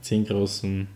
[0.00, 0.88] Die zehn großen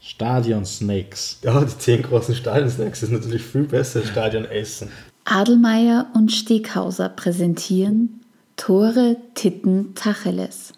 [0.00, 1.38] Stadion-Snacks.
[1.42, 4.88] Ja, die zehn großen Stadion-Snacks ist natürlich viel besser als Stadion-Essen.
[5.24, 8.20] Adelmeier und Steghauser präsentieren
[8.56, 10.72] Tore Titten Tacheles.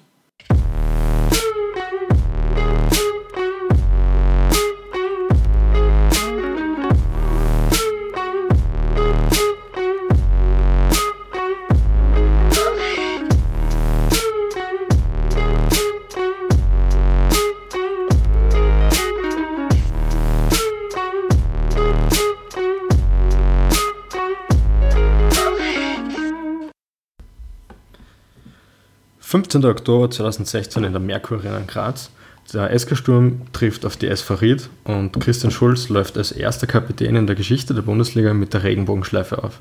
[29.55, 29.71] 15.
[29.71, 32.11] Oktober 2016 in der Merkur Arena in Graz.
[32.53, 37.15] Der SK Sturm trifft auf die SV Ried und Christian Schulz läuft als erster Kapitän
[37.15, 39.61] in der Geschichte der Bundesliga mit der Regenbogenschleife auf.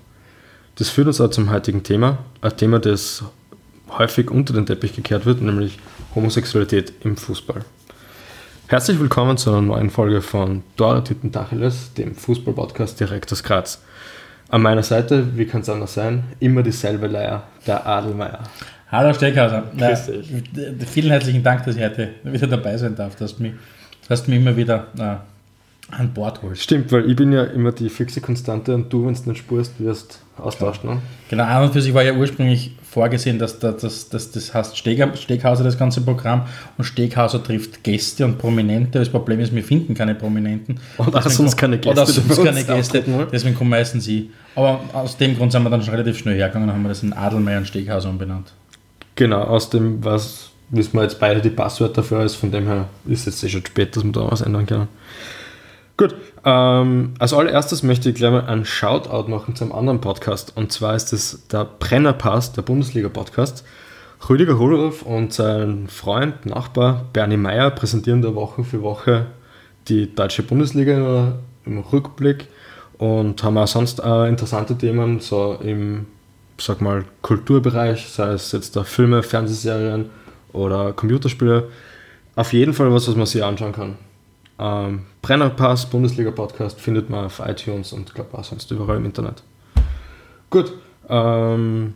[0.78, 3.24] Das führt uns auch zum heutigen Thema, ein Thema, das
[3.96, 5.78] häufig unter den Teppich gekehrt wird, nämlich
[6.16, 7.62] Homosexualität im Fußball.
[8.66, 13.84] Herzlich willkommen zu einer neuen Folge von Dora Titten Tacheles, dem Fußball-Podcast direkt aus Graz.
[14.50, 18.39] An meiner Seite, wie kann es anders sein, immer dieselbe Leier, der Adelmeier.
[18.94, 19.63] Hallo Steckhauser.
[19.75, 19.95] Ja,
[20.86, 23.53] vielen herzlichen Dank, dass ich heute wieder dabei sein darf, dass du mich,
[24.08, 26.61] dass du mich immer wieder äh, an Bord holst.
[26.61, 29.80] Stimmt, weil ich bin ja immer die fixe Konstante und du, wenn du nicht spurst,
[29.80, 30.83] wirst austauscht.
[30.83, 30.99] Ne?
[31.27, 34.77] Genau, an und für sich war ja ursprünglich vorgesehen, dass, dass, dass, dass das heißt
[34.77, 36.44] Steghauser das ganze Programm
[36.77, 38.99] und Steghauser trifft Gäste und Prominente.
[38.99, 40.80] Das Problem ist, wir finden keine Prominenten.
[40.99, 41.99] Oder sonst keine Gäste.
[41.99, 44.30] Oder sonst keine Gäste, deswegen kommen meistens sie.
[44.55, 47.02] Aber aus dem Grund sind wir dann schon relativ schnell hergegangen und haben wir das
[47.02, 48.53] in Adelmeier und Steghauser umbenannt.
[49.16, 52.89] Genau, aus dem was wissen wir jetzt beide die Passwörter für alles, von dem her
[53.06, 54.88] ist es eh schon spät, dass wir da was ändern können.
[55.97, 60.72] Gut, ähm, als allererstes möchte ich gleich mal einen Shoutout machen zum anderen Podcast und
[60.72, 63.64] zwar ist es der Brennerpass, der Bundesliga-Podcast.
[64.28, 69.27] Rüdiger Hohlhoff und sein Freund, Nachbar Bernie Meyer präsentieren da Woche für Woche
[69.88, 71.33] die deutsche Bundesliga
[71.66, 72.48] im Rückblick
[72.98, 76.08] und haben auch sonst auch interessante Themen, so im
[76.58, 80.09] sag mal, Kulturbereich, sei es jetzt da Filme, Fernsehserien
[80.52, 81.69] oder Computerspiele,
[82.36, 83.95] auf jeden Fall was, was man sich anschauen kann.
[84.59, 89.43] Ähm, Brennerpass, Bundesliga-Podcast findet man auf iTunes und glaube auch sonst überall im Internet.
[90.49, 90.73] Gut,
[91.09, 91.93] ähm,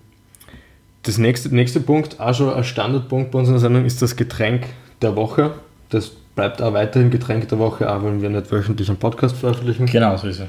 [1.03, 4.65] das nächste, nächste Punkt, auch schon ein Standardpunkt bei unserer Sendung, ist das Getränk
[5.01, 5.51] der Woche.
[5.89, 9.85] Das bleibt auch weiterhin Getränk der Woche, auch wenn wir nicht wöchentlich einen Podcast veröffentlichen.
[9.85, 10.47] Genau, so ist es.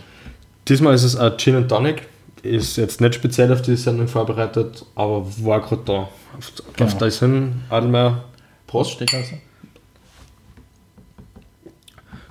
[0.66, 2.08] Diesmal ist es ein Gin and Tonic
[2.42, 5.92] ist jetzt nicht speziell auf die Sendung vorbereitet, aber war gerade da.
[6.36, 6.86] Auf, genau.
[6.86, 8.24] auf das hin, Adelmeier,
[8.66, 8.92] Prost.
[8.92, 9.38] Steckhauser.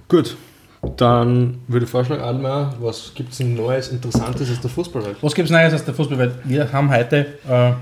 [0.08, 0.38] Gut,
[0.96, 5.18] dann würde ich vorschlagen, Adelmeier, was gibt es Neues, Interessantes aus der Fußballwelt?
[5.22, 6.36] Was gibt es Neues aus der Fußballwelt?
[6.46, 7.74] Wir haben heute äh,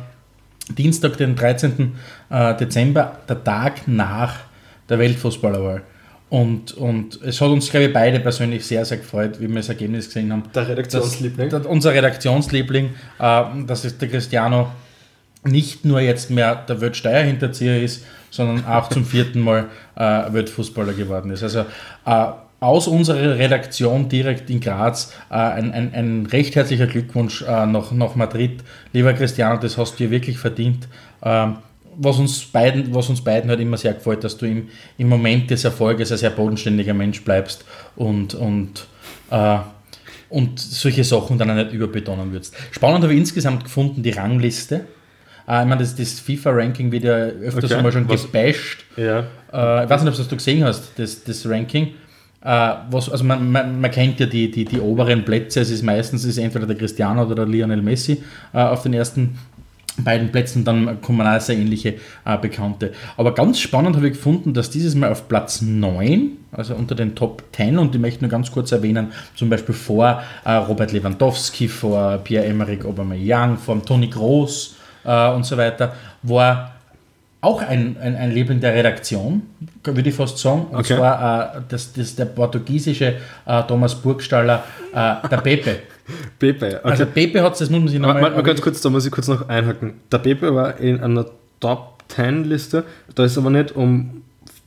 [0.73, 1.95] Dienstag, den 13.
[2.29, 4.35] Äh, Dezember, der Tag nach
[4.89, 5.83] der Weltfußballerwahl.
[6.29, 9.69] Und, und es hat uns, glaube ich, beide persönlich sehr, sehr gefreut, wie wir das
[9.69, 10.43] Ergebnis gesehen haben.
[10.53, 11.49] Der Redaktionsliebling.
[11.49, 14.71] Dass, unser Redaktionsliebling, äh, dass es der Cristiano
[15.43, 21.31] nicht nur jetzt mehr der Weltsteuerhinterzieher ist, sondern auch zum vierten Mal äh, Weltfußballer geworden
[21.31, 21.43] ist.
[21.43, 21.65] Also
[22.05, 22.25] äh,
[22.59, 27.91] aus unserer Redaktion direkt in Graz äh, ein, ein, ein, recht herzlicher Glückwunsch äh, nach,
[27.91, 28.63] nach Madrid.
[28.91, 30.87] Lieber Cristiano, das hast du dir wirklich verdient.
[31.21, 31.57] Ähm,
[31.97, 35.49] was uns beiden, was uns beiden halt immer sehr gefällt, dass du im, im Moment
[35.49, 38.87] des Erfolges ein sehr bodenständiger Mensch bleibst und, und,
[39.29, 39.57] äh,
[40.29, 42.55] und solche Sachen dann auch nicht überbetonen würdest.
[42.71, 44.85] Spannend habe ich insgesamt gefunden, die Rangliste.
[45.47, 47.81] Äh, ich meine, das, das FIFA-Ranking wird ja öfters okay.
[47.81, 48.85] mal schon was, gebasht.
[48.97, 49.19] Ja.
[49.53, 51.93] Äh, ich weiß nicht, ob du das gesehen hast, das, das Ranking.
[52.45, 55.81] Äh, was, also man, man, man, kennt ja die, die, die oberen Plätze, es ist
[55.81, 58.21] meistens ist entweder der Cristiano oder der Lionel Messi
[58.53, 59.39] äh, auf den ersten
[59.97, 61.95] beiden Plätzen dann kommen auch sehr ähnliche
[62.25, 62.93] äh, Bekannte.
[63.17, 67.15] Aber ganz spannend habe ich gefunden, dass dieses Mal auf Platz 9, also unter den
[67.15, 71.67] Top 10, und ich möchte nur ganz kurz erwähnen, zum Beispiel vor äh, Robert Lewandowski,
[71.67, 74.75] vor Pierre-Emerick Aubameyang, vor Toni Groß
[75.05, 76.71] äh, und so weiter, war
[77.41, 79.43] auch ein, ein, ein Liebling der Redaktion,
[79.83, 80.65] würde ich fast sagen.
[80.71, 80.95] Und okay.
[80.95, 85.79] zwar äh, das, das der portugiesische äh, Thomas Burgstaller, äh, der Pepe.
[86.39, 86.79] Pepe, okay.
[86.83, 88.43] Also Pepe hat es, das muss man sich noch mal...
[88.43, 89.95] ganz kurz, da muss ich kurz noch einhaken.
[90.11, 91.25] Der Pepe war in einer
[91.59, 92.83] Top 10 Liste,
[93.15, 94.23] da ist aber nicht um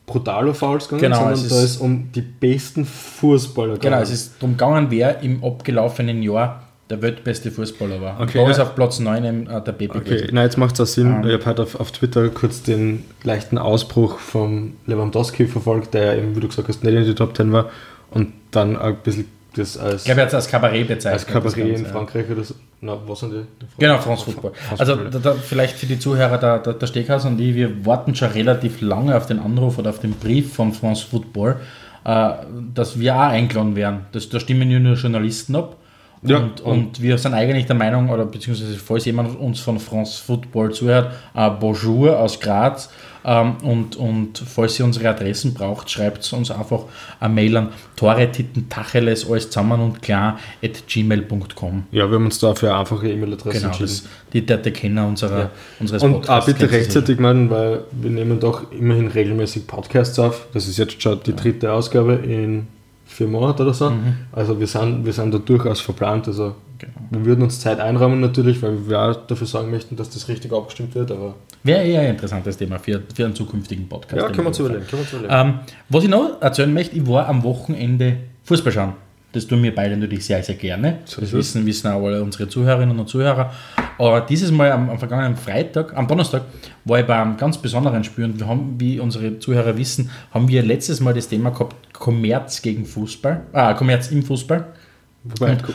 [0.07, 3.93] brutale Fouls gegangen, genau, sondern ist da ist um die besten Fußballer gegangen.
[3.93, 8.21] Genau, es ist darum gegangen, wer im abgelaufenen Jahr der weltbeste Fußballer war.
[8.21, 10.31] Okay, und da ist auf Platz 9 äh, der Pepe Okay, gewesen.
[10.33, 11.07] na jetzt macht es auch Sinn.
[11.09, 11.27] Um, ähm.
[11.29, 16.35] ich habe heute auf, auf Twitter kurz den leichten Ausbruch von Lewandowski verfolgt, der eben,
[16.35, 17.67] wie du gesagt hast, nicht in die Top 10 war
[18.11, 21.13] und dann ein bisschen das als, Ich glaube, er hat es als Kabarett bezeichnet.
[21.21, 21.89] als Kabarett in ja.
[21.91, 22.55] Frankreich oder so.
[22.81, 23.45] Na, was sind die?
[23.79, 24.53] Genau, France Football.
[24.55, 27.85] France Also da, da, vielleicht für die Zuhörer, der, der, der Steckhaus und ich, wir
[27.85, 31.57] warten schon relativ lange auf den Anruf oder auf den Brief von France Football,
[32.05, 32.31] äh,
[32.75, 34.07] dass wir auch eingeladen werden.
[34.13, 35.77] Das, da stimmen ja nur Journalisten ab.
[36.23, 39.79] Und, Ja, und, und- wir sind eigentlich der Meinung, oder beziehungsweise falls jemand uns von
[39.81, 42.91] France Football zuhört, äh, Bonjour aus Graz.
[43.31, 46.85] Ähm, und, und falls ihr unsere Adressen braucht, schreibt uns einfach
[47.21, 51.85] eine Mail an tore titten tacheles alles zusammen und klar at gmail.com.
[51.91, 53.89] Ja, wir haben uns da für eine einfache E-Mail-Adresse Genau, entschieden.
[53.91, 55.51] das, die der, Kenner unserer, Ja.
[55.79, 60.19] unseres Und Podcasts bitte kennt sie rechtzeitig melden, weil wir nehmen doch immerhin regelmäßig Podcasts
[60.19, 60.47] auf.
[60.55, 62.67] Das ist jetzt schon die dritte Ausgabe in
[63.05, 63.93] vier Monaten oder so.
[64.33, 66.29] Also wir sind, wir sind da durchaus verplant.
[66.29, 66.93] Also Genau.
[67.11, 70.53] wir würden uns Zeit einräumen natürlich, weil wir auch dafür sagen möchten, dass das richtig
[70.53, 71.11] abgestimmt wird.
[71.11, 74.17] Aber Wäre eher ein interessantes Thema für, für einen zukünftigen Podcast.
[74.17, 74.87] ja, können wir überlegen.
[74.87, 75.49] Können wir überlegen.
[75.49, 78.93] Ähm, was ich noch erzählen möchte, ich war am Wochenende Fußball schauen.
[79.33, 81.01] Das tun wir beide natürlich sehr, sehr gerne.
[81.05, 83.53] So das wissen, wissen auch alle unsere Zuhörerinnen und Zuhörer.
[83.99, 86.43] Aber dieses Mal am, am vergangenen Freitag, am Donnerstag,
[86.87, 88.25] war ich bei einem ganz besonderen Spiel.
[88.25, 92.63] Und wir haben, wie unsere Zuhörer wissen, haben wir letztes Mal das Thema gehabt, Kommerz
[92.63, 94.67] gegen Fußball, ah, Kommerz im Fußball.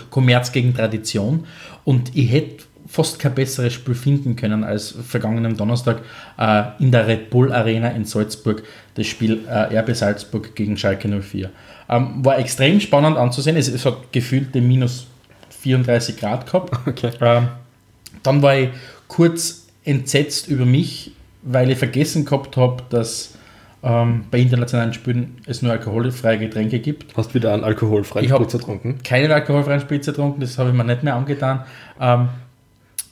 [0.09, 1.45] Kommerz gegen Tradition.
[1.83, 2.63] Und ich hätte
[2.94, 6.04] fast kein besseres Spiel finden können als vergangenen Donnerstag
[6.38, 8.62] äh, in der Red Bull Arena in Salzburg,
[8.94, 11.50] das Spiel äh, RB Salzburg gegen Schalke 04.
[11.90, 13.57] Ähm, war extrem spannend anzusehen.
[13.57, 15.07] Es, es hat gefühlte minus
[15.62, 16.72] 34 Grad gehabt.
[16.88, 17.10] Okay.
[17.19, 17.48] Ähm,
[18.22, 18.69] dann war ich
[19.07, 23.34] kurz entsetzt über mich, weil ich vergessen gehabt habe, dass
[23.81, 28.60] ähm, bei internationalen Spielen es nur alkoholfreie Getränke gibt hast wieder einen alkoholfreien Ich Spritzer
[28.60, 29.00] getrunken?
[29.04, 31.66] keine alkoholfreien Spritze getrunken, das habe ich mir nicht mehr angetan.
[32.00, 32.43] Ähm, äh,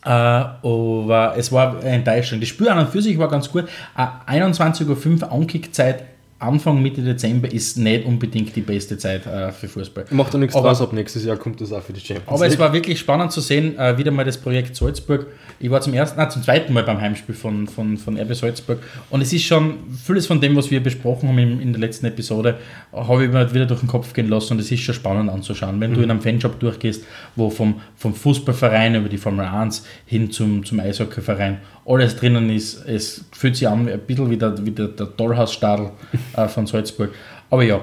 [0.01, 2.39] aber es war eine Enttäuschung.
[2.39, 3.65] Das Spiel an und für sich war ganz gut.
[3.97, 6.03] Äh, 21.05 Uhr Ankickzeit,
[6.41, 10.05] Anfang Mitte Dezember ist nicht unbedingt die beste Zeit äh, für Fußball.
[10.09, 12.45] Macht doch nichts Aber- draus, ab nächstes Jahr kommt das auch für die Champions Aber
[12.45, 12.59] es League.
[12.59, 15.27] war wirklich spannend zu sehen, äh, wieder mal das Projekt Salzburg.
[15.59, 18.79] Ich war zum ersten, nein, zum zweiten Mal beim Heimspiel von, von, von RB Salzburg
[19.11, 22.07] und es ist schon vieles von dem, was wir besprochen haben in, in der letzten
[22.07, 22.57] Episode,
[22.91, 25.79] habe ich mir wieder durch den Kopf gehen lassen und es ist schon spannend anzuschauen.
[25.79, 27.03] Wenn du in einem Fanshop durchgehst,
[27.35, 32.85] wo vom, vom Fußballverein über die Formel 1 hin zum, zum Eishockeyverein alles drinnen ist,
[32.87, 35.89] es fühlt sich an ein bisschen wie der, wie der, der Tollhausstadel
[36.35, 37.11] äh, von Salzburg.
[37.49, 37.81] Aber ja,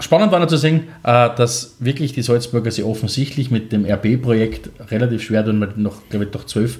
[0.00, 4.70] Spannend war noch zu sehen, äh, dass wirklich die Salzburger sich offensichtlich mit dem RB-Projekt
[4.90, 6.78] relativ schwer tun, weil noch, glaube ich, doch zwölf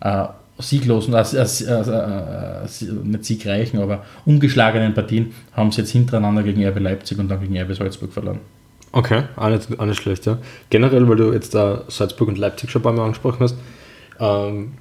[0.00, 0.26] äh,
[0.58, 6.80] sieglosen, äh, äh, äh, nicht siegreichen, aber ungeschlagenen Partien haben sie jetzt hintereinander gegen RB
[6.80, 8.40] Leipzig und dann gegen RB Salzburg verloren.
[8.92, 9.48] Okay, auch
[9.86, 10.36] nicht schlecht, ja.
[10.68, 13.56] Generell, weil du jetzt da Salzburg und Leipzig schon ein paar Mal angesprochen hast,
[14.18, 14.72] ähm,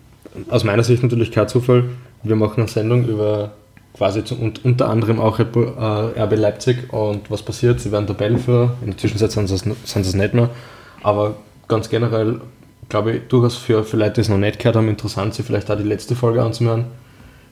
[0.50, 1.86] aus meiner Sicht natürlich kein Zufall.
[2.24, 3.54] Wir machen eine Sendung über
[3.94, 7.80] quasi zu, und unter anderem auch Bull, äh, RB Leipzig und was passiert?
[7.80, 10.50] Sie werden Tabellenführer, in der Zwischenzeit sind sie es sind sie es nicht mehr,
[11.03, 11.36] aber
[11.68, 12.41] ganz generell
[12.89, 15.69] glaube ich durchaus für, für Leute, die es noch nicht gehört haben, interessant, sich vielleicht
[15.71, 16.86] auch die letzte Folge anzuhören.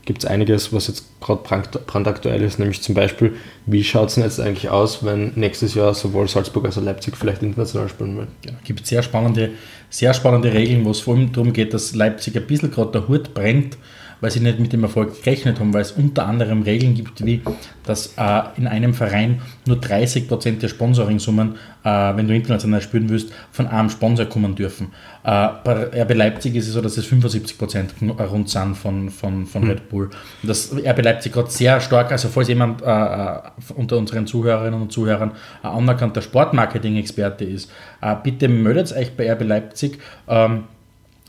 [0.05, 3.35] Gibt es einiges, was jetzt gerade brand- brandaktuell ist, nämlich zum Beispiel,
[3.65, 7.17] wie schaut es denn jetzt eigentlich aus, wenn nächstes Jahr sowohl Salzburg als auch Leipzig
[7.17, 8.29] vielleicht international spielen wollen?
[8.41, 8.57] Genau.
[8.63, 9.51] gibt sehr spannende,
[9.89, 13.07] sehr spannende Regeln, wo es vor allem darum geht, dass Leipzig ein bisschen gerade der
[13.09, 13.77] Hut brennt,
[14.21, 17.41] weil sie nicht mit dem Erfolg gerechnet haben, weil es unter anderem Regeln gibt, wie
[17.83, 23.31] dass äh, in einem Verein nur 30% der Sponsoring-Summen, äh, wenn du international spielen willst,
[23.51, 24.87] von einem Sponsor kommen dürfen.
[25.23, 27.57] Äh, bei RB Leipzig ist es so, dass es 75%
[28.01, 30.09] kn- rund sind von, von, von Red Bull.
[30.43, 33.39] Das RB Leipzig gerade sehr stark, also falls jemand äh, äh,
[33.75, 35.31] unter unseren Zuhörerinnen und Zuhörern
[35.63, 37.71] ein anerkannter Sportmarketing-Experte ist,
[38.01, 39.99] äh, bitte meldet euch bei RB Leipzig.
[40.27, 40.65] Ähm,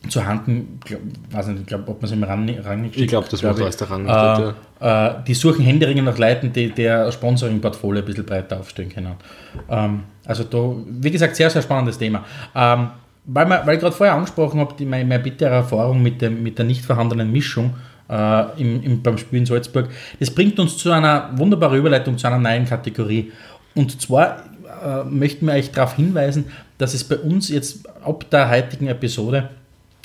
[0.09, 1.00] zu Handen, glaub,
[1.31, 3.57] weiß nicht, ich glaube, ob man es im Rang, Rang nicht Ich glaube, das macht
[3.57, 3.62] ich.
[3.62, 4.07] alles der Rang.
[4.07, 9.14] Äh, äh, die suchen händeringend nach Leuten, die der Sponsoring-Portfolio ein bisschen breiter aufstellen können.
[9.69, 12.25] Ähm, also da, wie gesagt, sehr, sehr spannendes Thema.
[12.55, 12.90] Ähm,
[13.25, 16.43] weil, man, weil ich gerade vorher angesprochen habe, die, meine, meine bittere Erfahrung mit, dem,
[16.43, 17.75] mit der nicht vorhandenen Mischung
[18.09, 19.88] äh, im, im, beim Spiel in Salzburg,
[20.19, 23.33] das bringt uns zu einer wunderbaren Überleitung zu einer neuen Kategorie.
[23.75, 24.45] Und zwar
[24.83, 26.47] äh, möchten wir euch darauf hinweisen,
[26.78, 29.50] dass es bei uns jetzt ab der heutigen Episode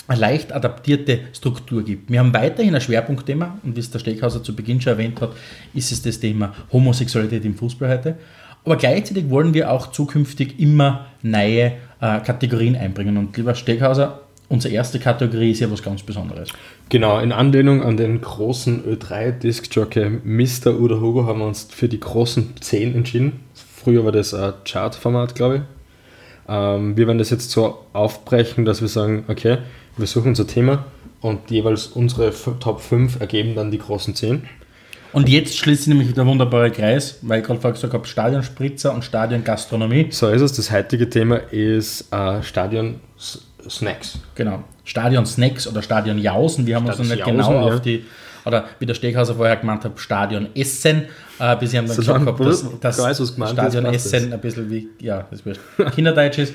[0.07, 2.11] leicht adaptierte Struktur gibt.
[2.11, 5.31] Wir haben weiterhin ein Schwerpunktthema und wie es der Steghauser zu Beginn schon erwähnt hat,
[5.73, 8.17] ist es das Thema Homosexualität im Fußball heute.
[8.65, 13.17] Aber gleichzeitig wollen wir auch zukünftig immer neue äh, Kategorien einbringen.
[13.17, 16.49] Und lieber Steghauser, unsere erste Kategorie ist ja was ganz Besonderes.
[16.89, 20.79] Genau, in Anlehnung an den großen Ö3-Disc-Jockey Mr.
[20.79, 23.41] Udo Hugo haben wir uns für die großen 10 entschieden.
[23.53, 25.61] Früher war das ein Chart-Format, glaube ich.
[26.47, 29.57] Ähm, wir werden das jetzt so aufbrechen, dass wir sagen, okay,
[29.97, 30.85] wir suchen unser Thema
[31.21, 34.43] und jeweils unsere Top 5 ergeben dann die großen 10.
[35.13, 38.91] Und jetzt schließt sich nämlich der wunderbare Kreis, weil ich gerade vorher gesagt habe, Stadionspritzer
[38.93, 40.07] und Stadiongastronomie.
[40.09, 40.53] So ist es.
[40.53, 44.17] Das heutige Thema ist äh, Stadion S- Snacks.
[44.33, 44.63] Genau.
[44.83, 46.65] Stadion Snacks oder Stadion Jausen.
[46.65, 47.73] Wir haben uns noch nicht Stadion genau Jausen, ja.
[47.75, 48.05] auf die,
[48.45, 51.03] oder wie der Steghauser vorher gemeint hat, Stadion Essen.
[51.39, 54.13] Äh, bis ich haben dann gesagt du dass, dass weißt, was gemeint ist, Stadion passt
[54.13, 55.59] Essen ein bisschen wie, ja, das wird
[55.93, 56.53] Kinderdeutsch ist.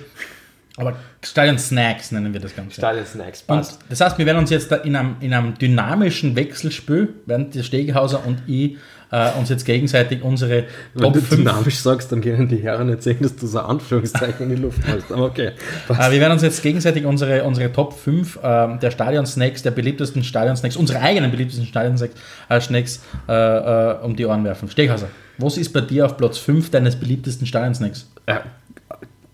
[0.79, 2.77] Aber Stadion Snacks nennen wir das Ganze.
[2.77, 6.37] Stadion Snacks, Und das heißt, wir werden uns jetzt da in einem, in einem dynamischen
[6.37, 8.77] Wechselspiel, während der Steghauser und ich
[9.11, 12.89] äh, uns jetzt gegenseitig unsere Wenn Top du 5 dynamisch sagst, dann können die Herren
[12.89, 15.11] nicht sehen, dass du so Anführungszeichen in die Luft machst.
[15.11, 15.53] Aber okay.
[15.89, 20.23] Äh, wir werden uns jetzt gegenseitig unsere, unsere Top 5 ähm, der Stadion-Snacks, der beliebtesten
[20.23, 22.15] Stadion-Snacks, unsere eigenen beliebtesten Stadion-Snacks
[22.49, 24.69] äh, Snacks, äh, äh, um die Ohren werfen.
[24.69, 25.09] Steghauser,
[25.39, 28.09] was ist bei dir auf Platz 5 deines beliebtesten Stadion-Snacks?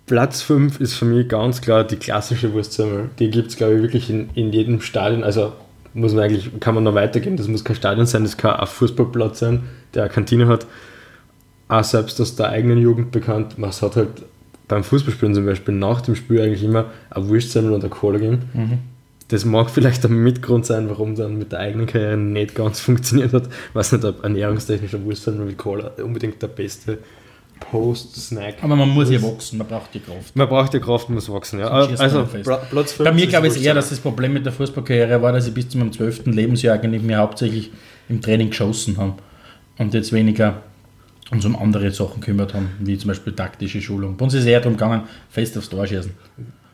[0.07, 3.11] Platz 5 ist für mich ganz klar die klassische Wurstsemmel.
[3.19, 5.25] Die gibt es, glaube ich, wirklich in, in jedem Stadion.
[5.25, 5.53] Also
[5.95, 7.37] muss man eigentlich, kann man noch weitergehen.
[7.37, 9.63] Das muss kein Stadion sein, das kann ein Fußballplatz sein,
[9.95, 10.67] der eine Kantine hat.
[11.69, 13.59] Auch selbst aus der eigenen Jugend bekannt.
[13.59, 14.23] Man hat halt
[14.69, 18.43] beim Fußballspielen zum Beispiel nach dem Spiel eigentlich immer eine Wurstsemmel und eine Cola gegeben.
[19.29, 23.33] Das mag vielleicht ein Mitgrund sein, warum dann mit der eigenen Karriere nicht ganz funktioniert
[23.33, 23.49] hat.
[23.73, 26.99] weiß nicht, ob ernährungstechnischer Wurstsemmel mit Cola unbedingt der beste
[27.61, 30.35] Post-Snack Aber man muss ja wachsen, man braucht die Kraft.
[30.35, 31.61] man braucht die Kraft, muss wachsen.
[31.61, 31.85] Ja.
[31.85, 32.25] Sonst man Also
[32.71, 35.47] Platz 5 Bei mir glaube ich eher, dass das Problem mit der Fußballkarriere war, dass
[35.47, 36.27] ich bis zu meinem 12.
[36.27, 37.71] Lebensjahr eigentlich mir hauptsächlich
[38.09, 39.15] im Training geschossen habe
[39.79, 40.63] und jetzt weniger
[41.31, 44.17] uns um andere Sachen gekümmert haben, wie zum Beispiel taktische Schulung.
[44.17, 46.13] Bei uns ist es eher darum gegangen, fest aufs Tor schießen.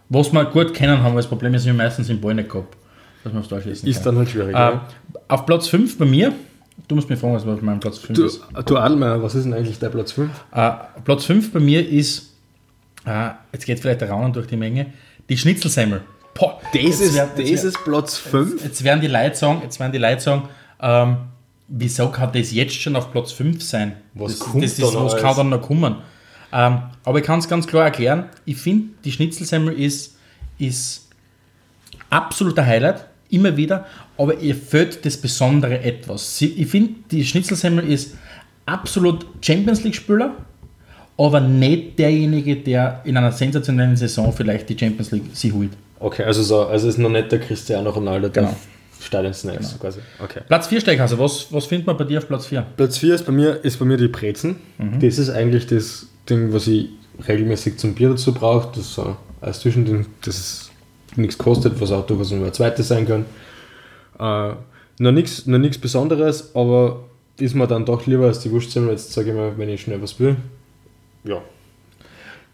[0.08, 2.76] Was wir gut kennen haben, weil das Problem ist, wir meistens den Ball nicht gehabt,
[3.22, 4.04] dass man aufs Tor schießen ist kann.
[4.06, 4.54] dann halt schwierig.
[4.54, 4.88] Äh, ja.
[5.28, 6.32] auf Platz 5 bei mir,
[6.88, 8.40] du musst mir fragen, was auf meinem Platz 5 du, ist.
[8.66, 10.30] du Adelmeier, was ist denn eigentlich der Platz 5?
[10.52, 10.70] Äh,
[11.04, 12.32] Platz 5 bei mir ist,
[13.06, 14.86] äh, jetzt geht vielleicht der Raunen durch die Menge,
[15.28, 16.02] die Schnitzelsemmel.
[16.34, 18.64] Boah, Das jetzt ist, wär- das jetzt wär- ist Platz 5?
[18.64, 20.48] Jetzt werden die Leute sagen, jetzt werden die Leute sagen,
[20.80, 21.16] ähm,
[21.68, 23.96] wieso kann das jetzt schon auf Platz 5 sein?
[24.14, 25.96] Was das, kommt das da ist, was kann dann noch kommen?
[26.52, 28.24] Ähm, aber ich kann es ganz klar erklären.
[28.44, 30.16] Ich finde, die Schnitzelsemmel ist,
[30.58, 31.08] ist
[32.10, 33.86] absoluter Highlight, immer wieder,
[34.18, 36.36] aber ihr fehlt das besondere etwas.
[36.38, 38.14] Sie, ich finde, die Schnitzelsemmel ist
[38.66, 40.34] absolut Champions League-Spieler,
[41.16, 45.70] aber nicht derjenige, der in einer sensationellen Saison vielleicht die Champions League sie holt.
[45.98, 48.56] Okay, also so, also ist noch nicht der Cristiano Ronaldo, der Genau.
[49.00, 50.00] Stadion Snacks quasi.
[50.22, 50.40] Okay.
[50.46, 52.66] Platz 4 Steckhase, was, was findet man bei dir auf Platz 4?
[52.76, 54.56] Platz 4 ist bei mir, ist bei mir die Brezen.
[55.00, 56.88] Das ist eigentlich das Ding, was ich
[57.26, 58.68] regelmäßig zum Bier dazu brauche.
[58.68, 60.69] Das ist so als Zwischending, das ist
[61.16, 63.24] nichts kostet, was auch durchaus nur ein zweites sein kann.
[64.18, 64.54] Äh,
[64.98, 67.04] noch nichts noch Besonderes, aber
[67.38, 68.90] ist mir dann doch lieber als die Wurstsemmel.
[68.90, 70.36] Jetzt sage ich mal, wenn ich schnell was will.
[71.24, 71.42] Ja.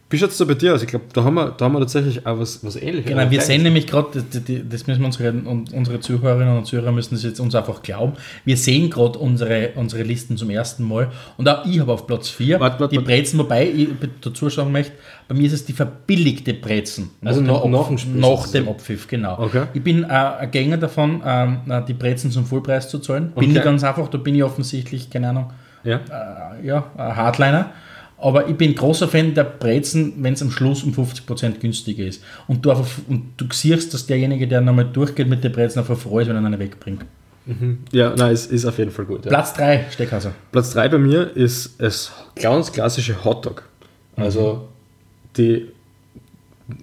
[0.09, 0.83] Wie schaut es da bei dir aus?
[0.83, 3.11] Ich glaube, da, haben wir- da haben wir tatsächlich auch was, was ähnliches.
[3.11, 7.15] Genau, wir sehen nämlich gerade, das, müssen wir unsere, und unsere Zuhörerinnen und Zuhörer müssen
[7.17, 8.13] das jetzt uns einfach glauben.
[8.45, 12.29] Wir sehen gerade unsere, unsere Listen zum ersten Mal und auch ich habe auf Platz
[12.29, 13.09] 4 Warte, warte, die warte.
[13.11, 13.89] Brezen, wobei ich
[14.21, 14.93] dazu sagen möchte,
[15.27, 17.11] bei mir ist es die verbilligte Brezen.
[17.25, 19.41] Also nach- Ab- nach dem Spiel Nach dem Abpfiff, genau.
[19.41, 19.65] Okay.
[19.75, 21.59] Ich bin äh, ein Gänger davon, ähm,
[21.89, 23.33] die Brezen zum Vollpreis zu zahlen.
[23.35, 23.59] Bin Okay.
[23.59, 25.51] ich ganz einfach, da bin ich offensichtlich, keine Ahnung,
[25.83, 25.97] Ja?
[26.63, 27.71] äh, ja, Hardliner.
[28.19, 32.23] Aber ich bin großer Fan der Brezen, wenn es am Schluss um 50% günstiger ist.
[32.49, 35.99] Und du, einfach, und du siehst, dass derjenige, der nochmal durchgeht mit der Brezen, einfach
[35.99, 37.05] freut, wenn er eine wegbringt.
[37.93, 39.25] Ja, nein, es ist auf jeden Fall gut.
[39.25, 39.31] Ja.
[39.31, 40.33] Platz 3, Steckhauser.
[40.51, 43.63] Platz 3 bei mir ist das ganz klassische Hotdog.
[44.17, 44.67] Also
[45.37, 45.69] die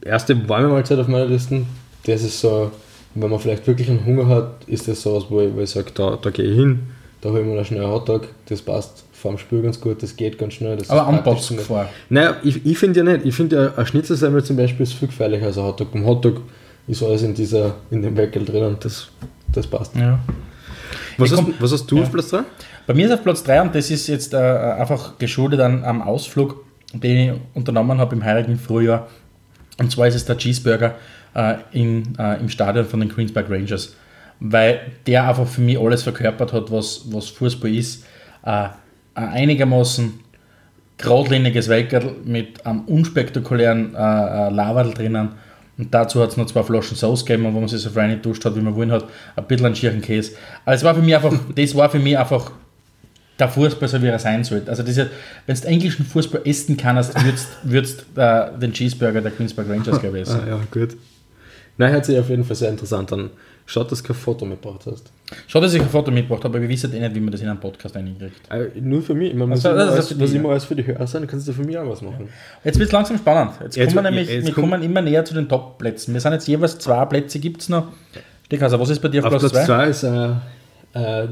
[0.02, 1.66] erste warme Mahlzeit auf meiner Liste,
[2.06, 2.72] das ist so,
[3.16, 5.92] wenn man vielleicht wirklich einen Hunger hat, ist das sowas, wo ich, wo ich sage,
[5.94, 6.80] da, da gehe ich hin,
[7.20, 10.38] da hole ich mir schnell einen Hotdog, das passt vorm Spiel ganz gut, das geht
[10.38, 10.76] ganz schnell.
[10.78, 11.88] Das Aber ist praktisch Anbox zum- gefahren.
[12.10, 13.26] Naja, ich, ich finde ja nicht.
[13.26, 15.92] Ich finde ja, ein Schnitzelsemmel zum Beispiel ist viel gefährlicher als ein Hotdog.
[15.94, 16.42] Beim Hotdog
[16.88, 19.08] ist alles in, dieser, in dem Weckel drin und das,
[19.52, 19.96] das passt.
[19.96, 20.20] Ja.
[21.18, 22.04] Was, hast, komm- was hast du Ja.
[22.04, 22.40] auf Platz 3?
[22.86, 26.02] Bei mir ist auf Platz 3 und das ist jetzt äh, einfach geschuldet an, am
[26.02, 26.64] Ausflug,
[26.94, 29.08] den ich unternommen habe im heurigen Frühjahr.
[29.80, 30.96] Und zwar ist es der Cheeseburger
[31.34, 33.96] äh, in, äh, im Stadion von den Queensberg Rangers.
[34.42, 38.04] Weil der einfach für mich alles verkörpert hat, was, was Fußball ist.
[38.46, 38.68] Äh,
[39.16, 40.20] ein einigermaßen
[40.98, 45.30] geradliniges Welkerl mit einem unspektakulären äh, äh, Laberl drinnen.
[45.78, 48.26] Und dazu hat es noch zwei Flaschen Sauce gegeben, wo man sich so frei nicht
[48.26, 49.06] duscht hat, wie man wollen hat.
[49.36, 50.34] Ein bisschen einen schieren Käse.
[50.66, 52.52] Also es war für mich einfach, das war für mich einfach
[53.40, 54.70] der Fußball, so wie er sein sollte.
[54.70, 60.00] Also wenn du englischen Fußball essen kannst, würdest würdest äh, den Cheeseburger der Queensberg Rangers
[60.00, 60.42] glaube ich essen.
[60.46, 60.96] Ah, ja, gut.
[61.78, 63.32] Nein, hört sich auf jeden Fall sehr interessant an.
[63.66, 65.12] Schaut, dass du kein Foto mitgebracht hast.
[65.48, 67.42] Schade, dass ich ein Foto mitgebracht habe, aber wir wissen eh nicht, wie man das
[67.42, 68.52] in einen Podcast reinkriegt.
[68.52, 69.30] Äh, nur für mich.
[69.32, 71.54] Ich meine, was, Also, immer alles, dich, immer alles für die Hörer sein, kannst du
[71.54, 72.28] für mich auch was machen.
[72.64, 73.54] Jetzt wird es langsam spannend.
[73.62, 76.14] Jetzt, Jetzt- kommen wir nämlich, jetzt wir kommen immer näher zu den Top-Plätzen.
[76.14, 77.88] Wir sind jetzt jeweils zwei Plätze, gibt es noch.
[78.48, 79.66] Steckhauser, was ist bei dir auf, Auf Platz Platz 2?
[79.66, 81.28] 2 ist äh, äh,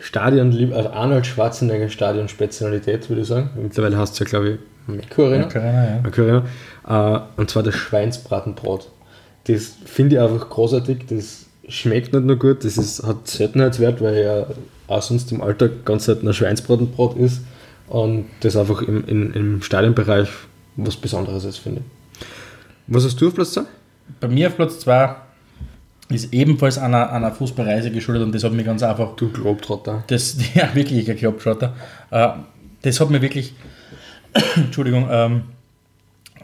[0.00, 3.50] Stadion, also Arnold Schwarzenegger Stadion Spezialität, würde ich sagen.
[3.60, 6.02] Mittlerweile hast du ja, glaube ich, Arena,
[6.86, 7.16] ja.
[7.16, 8.90] Äh, und zwar das Schweinsbratenbrot.
[9.46, 11.06] Das finde ich einfach großartig.
[11.08, 14.46] Das schmeckt nicht nur gut, das ist, hat Seltenheitswert, weil ja
[14.86, 17.42] auch sonst im Alltag ganz selten ein Schweinsbratenbrot ist.
[17.88, 20.28] Und das einfach im, im, im Stadionbereich
[20.76, 22.26] was Besonderes ist, finde ich.
[22.86, 23.62] Was hast du auf Platz 2?
[24.20, 25.14] Bei mir auf Platz 2
[26.10, 29.14] ist ebenfalls einer, einer Fußballreise geschuldet und das hat mir ganz einfach.
[29.16, 30.04] Du Globetrotter.
[30.06, 31.74] Das, ja, wirklich ein Globetrotter.
[32.10, 32.28] Äh,
[32.82, 33.54] das hat mir wirklich,
[34.56, 35.42] Entschuldigung, ähm,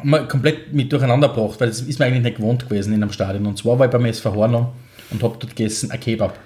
[0.03, 3.13] mal komplett mit durcheinander gebracht, weil das ist mir eigentlich nicht gewohnt gewesen in einem
[3.13, 3.47] Stadion.
[3.47, 4.69] Und zwar war ich beim SV Hornung
[5.15, 6.39] und habe dort gegessen ein Kebab.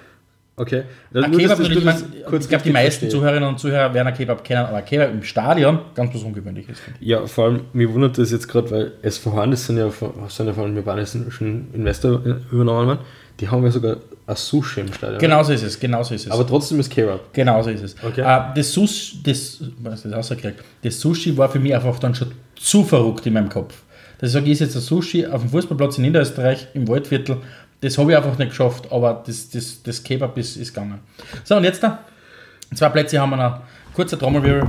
[0.59, 0.83] Okay.
[1.11, 2.03] Das, ein Kebab, das, das, das,
[2.41, 3.09] ich glaube, die meisten verstehe.
[3.09, 6.77] Zuhörerinnen und Zuhörer werden ein Kebab kennen, aber ein Kebab im Stadion ganz was Ungewöhnliches.
[6.99, 9.89] Ja, vor allem, mir wundert das jetzt gerade, weil SV Horn, das sind ja,
[10.27, 12.21] sind ja vor allem japanischen Investor
[12.51, 12.99] übernommen worden,
[13.39, 13.97] die haben ja sogar
[14.27, 15.19] ein Sushi im Stadion.
[15.19, 16.31] Genau so ist es, genau so ist es.
[16.31, 17.33] Aber trotzdem ist Kebab.
[17.33, 17.95] Genau so ist es.
[18.03, 18.21] Okay.
[18.21, 20.33] Uh, das, Sushi, das, was das,
[20.83, 23.75] das Sushi war für mich einfach dann schon zu verrückt in meinem Kopf.
[24.19, 27.37] Das sage ich, ist jetzt ein Sushi auf dem Fußballplatz in Niederösterreich im Waldviertel
[27.81, 30.99] das habe ich einfach nicht geschafft, aber das, das, das Kebab ist, ist gegangen.
[31.43, 31.99] So, und jetzt da.
[32.73, 33.59] Zwei Plätze haben wir noch.
[33.93, 34.67] Kurzer Trommelwirbel.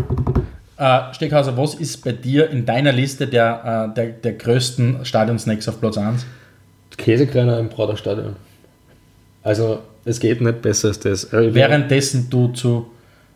[0.76, 5.69] Äh, Steckhauser, was ist bei dir in deiner Liste der, äh, der, der größten Stadionsnacks
[5.69, 6.25] auf Platz 1?
[6.97, 8.37] Käsekreiner im Prater Stadion.
[9.43, 11.33] Also, es geht nicht besser als das.
[11.33, 12.90] Äh, Währenddessen du zu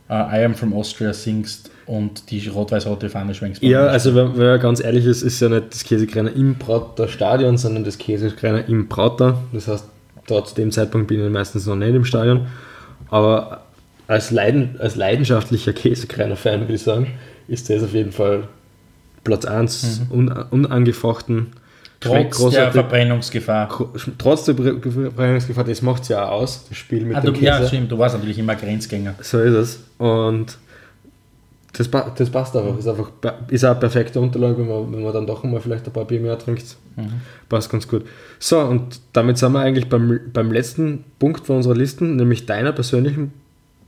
[0.08, 3.62] uh, I Am From Austria singst und die rot-weiß-rote Fahne schwenkst.
[3.62, 7.08] Ja, also wenn, wenn man ganz ehrlich ist, ist ja nicht das Käsekreiner im Brauter
[7.08, 9.38] Stadion, sondern das Käsekreiner im Brauter.
[9.52, 9.84] Das heißt,
[10.26, 12.46] dort zu dem Zeitpunkt bin ich meistens noch nicht im Stadion.
[13.10, 13.62] Aber
[14.06, 17.08] als, Leiden, als leidenschaftlicher Käsekreiner-Fan würde ich sagen,
[17.48, 18.48] ist das auf jeden Fall
[19.22, 20.16] Platz 1 mhm.
[20.16, 21.52] un, unangefochten.
[22.00, 23.90] Trotz der Verbrennungsgefahr.
[24.18, 27.40] Trotz der Verbrennungsgefahr, das macht es ja auch aus, das Spiel mit ah, dem du,
[27.40, 27.46] Käse.
[27.46, 29.14] Ja, stimmt, du warst natürlich immer Grenzgänger.
[29.20, 29.80] So ist es.
[29.96, 30.58] Und
[31.76, 32.78] das, das passt einfach.
[32.78, 33.10] Ist, einfach.
[33.48, 36.04] ist auch eine perfekte Unterlage, wenn man, wenn man dann doch mal vielleicht ein paar
[36.04, 36.76] Bier mehr trinkt.
[36.96, 37.20] Mhm.
[37.48, 38.04] Passt ganz gut.
[38.38, 42.72] So, und damit sind wir eigentlich beim, beim letzten Punkt von unserer Listen, nämlich deiner
[42.72, 43.32] persönlichen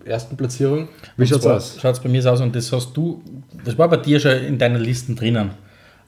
[0.04, 0.88] ersten Platzierung.
[1.16, 1.78] Wie schaut es aus?
[1.80, 3.22] Schaut es bei mir aus und das hast du,
[3.64, 5.50] das war bei dir schon in deinen Listen drinnen.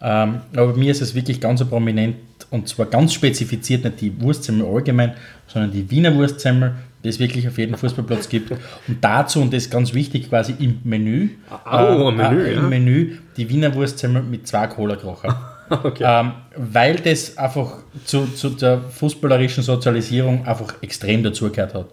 [0.00, 2.16] Ähm, aber bei mir ist es wirklich ganz prominent
[2.50, 5.14] und zwar ganz spezifiziert, nicht die Wurstsemmel allgemein,
[5.46, 6.74] sondern die Wiener Wurstsemmel,
[7.08, 8.50] die es wirklich auf jedem Fußballplatz gibt.
[8.50, 12.68] Und dazu, und das ist ganz wichtig, quasi im Menü, oh, äh, Menü, äh, im
[12.68, 15.56] Menü die Wiener Wurstsemmel mit zwei Cola-Krocher.
[15.70, 16.04] okay.
[16.06, 21.86] ähm, weil das einfach zu, zu der fußballerischen Sozialisierung einfach extrem dazugehört hat.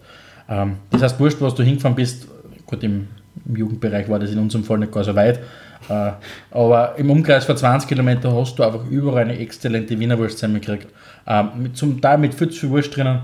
[0.50, 2.28] Ähm, das heißt, wurscht, was du hingefahren bist,
[2.66, 3.08] gut, im,
[3.46, 5.40] im Jugendbereich war das in unserem Fall nicht gar so weit,
[5.88, 6.10] äh,
[6.50, 10.88] aber im Umkreis von 20 Kilometern hast du einfach überall eine exzellente Wiener Wurstsemmel gekriegt.
[11.26, 13.20] Ähm, mit, zum Teil mit viel zu viel Wurst drinnen,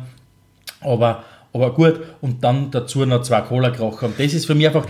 [0.81, 4.07] aber aber gut, und dann dazu noch zwei Cola-Kracher.
[4.07, 4.87] Und das ist für mich einfach.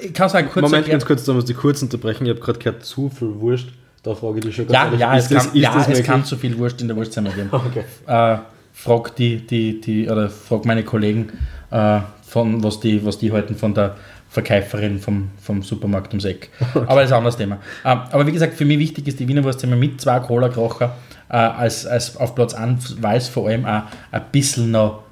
[0.00, 0.62] Ich, kann sagen, kurz.
[0.62, 2.24] Moment, ganz kurz, da muss ich kurz unterbrechen.
[2.24, 3.66] Ich habe gerade gehört, zu viel Wurst.
[4.02, 6.24] Da frage ich dich schon ganz Ja, ehrlich, ja, es, das, kann, ja es kann
[6.24, 7.50] zu viel Wurst in der Wurstsemmel geben.
[7.52, 7.84] Okay.
[8.06, 8.38] Äh,
[8.72, 11.32] frag die, die, die, oder frag meine Kollegen,
[11.70, 13.96] äh, von, was, die, was die halten von der
[14.28, 16.50] Verkäuferin vom, vom Supermarkt ums Eck.
[16.74, 16.86] Okay.
[16.86, 17.56] Aber das ist ein anderes Thema.
[17.84, 20.96] Ähm, aber wie gesagt, für mich wichtig ist die Wiener Wurstsemmel mit zwei Cola-Kracher.
[21.30, 25.02] Äh, als, als auf Platz 1, weil es vor allem auch ein bisschen noch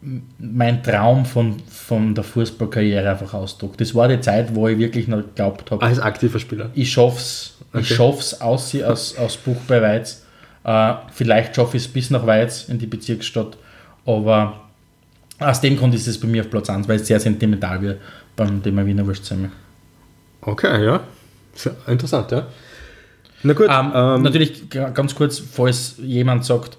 [0.00, 3.80] mein Traum von, von der Fußballkarriere einfach ausdruckt.
[3.80, 5.84] Das war die Zeit, wo ich wirklich noch geglaubt habe.
[5.84, 6.70] Als aktiver Spieler.
[6.74, 7.56] Ich schaff's.
[7.72, 7.80] Okay.
[7.80, 10.24] Ich schaff's aus, aus, aus Buch bei Weiz.
[10.64, 13.56] Äh, vielleicht schaffe ich es bis nach Weiz in die Bezirksstadt.
[14.06, 14.60] Aber
[15.40, 18.00] aus dem Grund ist es bei mir auf Platz 1, weil es sehr sentimental wird
[18.36, 19.50] beim Thema Wiener Wurstsemmel.
[20.40, 21.00] Okay, ja.
[21.54, 22.46] Sehr interessant, ja.
[23.42, 23.66] Na gut.
[23.68, 26.78] Ähm, ähm, natürlich ganz kurz, falls jemand sagt,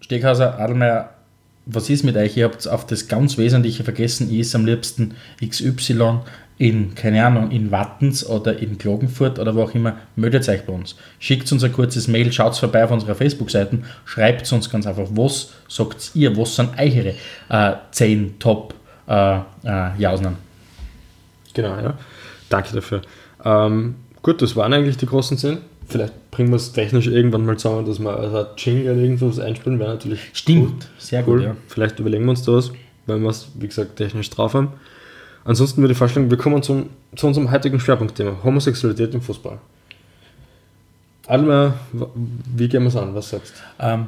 [0.00, 1.10] Steghauser, Adelmeier,
[1.66, 2.36] was ist mit euch?
[2.36, 4.28] Ihr habt auf das ganz Wesentliche vergessen.
[4.30, 5.14] Ich ist am liebsten
[5.46, 6.20] XY
[6.58, 9.96] in, keine Ahnung, in Wattens oder in Klagenfurt oder wo auch immer.
[10.16, 10.96] Meldet euch bei uns.
[11.18, 15.52] Schickt uns ein kurzes Mail, schaut vorbei auf unserer Facebook-Seiten, schreibt uns ganz einfach, was
[15.68, 17.14] sagt ihr, was sind eure
[17.48, 18.74] äh, 10 Top
[19.08, 19.90] äh, äh?
[21.54, 21.98] Genau, ja.
[22.48, 23.02] Danke dafür.
[23.44, 27.56] Ähm, gut, das waren eigentlich die großen 10 vielleicht bringen wir es technisch irgendwann mal
[27.56, 30.88] zusammen, dass wir also Jingle oder irgendwas einspielen, wäre natürlich Stimmt, cool.
[30.98, 31.42] sehr cool.
[31.44, 31.56] Ja.
[31.68, 32.72] Vielleicht überlegen wir uns das,
[33.06, 34.72] wenn wir es, wie gesagt, technisch drauf haben.
[35.44, 39.58] Ansonsten würde ich vorschlagen, wir kommen zum, zu unserem heutigen Schwerpunktthema, Homosexualität im Fußball.
[41.26, 41.74] Alma,
[42.56, 43.14] wie gehen wir es an?
[43.14, 43.84] Was sagst du?
[43.84, 44.06] Ähm,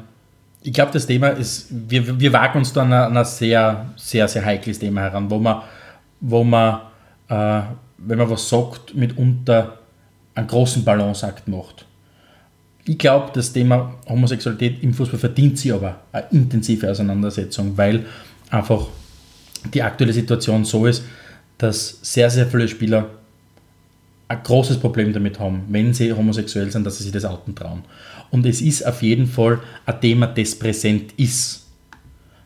[0.63, 4.45] ich glaube, das Thema ist, wir, wir wagen uns da an ein sehr, sehr, sehr
[4.45, 5.63] heikles Thema heran, wo man,
[6.21, 6.81] wo man
[7.29, 7.63] äh,
[7.99, 9.79] wenn man was sagt, mitunter
[10.35, 11.87] einen großen Balanceakt macht.
[12.87, 18.05] Ich glaube, das Thema Homosexualität im Fußball verdient sich aber eine intensive Auseinandersetzung, weil
[18.51, 18.89] einfach
[19.73, 21.03] die aktuelle Situation so ist,
[21.57, 23.09] dass sehr, sehr viele Spieler
[24.29, 27.85] ein großes Problem damit haben, wenn sie homosexuell sind, dass sie sich das outen trauen.
[28.31, 31.67] Und es ist auf jeden Fall ein Thema, das präsent ist.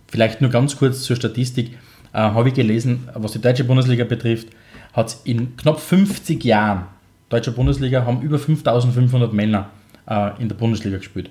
[0.06, 1.72] Vielleicht nur ganz kurz zur Statistik.
[2.12, 4.48] Äh, habe ich gelesen, was die deutsche Bundesliga betrifft,
[4.92, 6.86] hat es in knapp 50 Jahren
[7.28, 9.70] deutscher Bundesliga haben über 5500 Männer
[10.08, 11.30] äh, in der Bundesliga gespielt.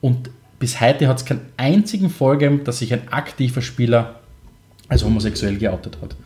[0.00, 4.16] Und bis heute hat es keinen einzigen Fall gegeben, dass sich ein aktiver Spieler
[4.88, 6.16] als homosexuell geoutet hat.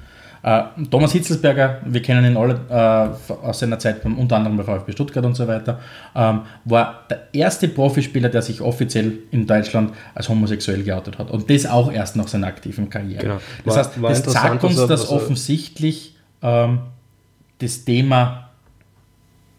[0.45, 4.93] Äh, Thomas Hitzelsberger, wir kennen ihn alle äh, aus seiner Zeit, unter anderem bei VfB
[4.93, 5.81] Stuttgart und so weiter,
[6.15, 11.31] ähm, war der erste Profispieler, der sich offiziell in Deutschland als homosexuell geoutet hat.
[11.31, 13.23] Und das auch erst nach seiner aktiven Karriere.
[13.23, 13.35] Genau.
[13.65, 16.81] War, das heißt, das zeigt uns, dass offensichtlich ähm,
[17.59, 18.51] das Thema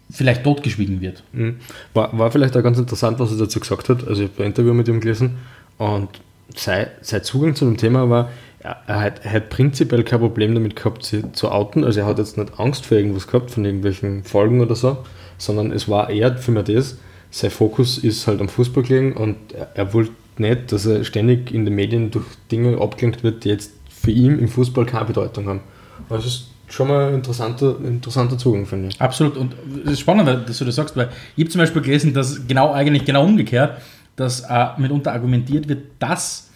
[0.10, 1.24] vielleicht totgeschwiegen wird.
[1.34, 1.58] Mhm.
[1.94, 4.08] War, war vielleicht auch ganz interessant, was er dazu gesagt hat.
[4.08, 5.38] Also ich habe ein Interview mit ihm gelesen
[5.78, 6.10] und
[6.56, 10.76] sein, sein Zugang zu dem Thema war, er hat, er hat prinzipiell kein Problem damit
[10.76, 11.84] gehabt, sie zu outen.
[11.84, 14.98] Also er hat jetzt nicht Angst vor irgendwas gehabt, von irgendwelchen Folgen oder so,
[15.38, 16.98] sondern es war eher für mich das,
[17.30, 21.52] sein Fokus ist halt am Fußball gelegen und er, er wollte nicht, dass er ständig
[21.52, 25.48] in den Medien durch Dinge abgelenkt wird, die jetzt für ihn im Fußball keine Bedeutung
[25.48, 25.62] haben.
[26.10, 29.02] Also es schon mal ein interessanter, interessanter Zugang, finde ich.
[29.02, 29.38] Absolut.
[29.38, 32.48] Und es ist spannend, dass du das sagst, weil ich habe zum Beispiel gelesen, dass
[32.48, 33.80] genau eigentlich genau umgekehrt,
[34.16, 36.50] dass äh, mitunter argumentiert wird, dass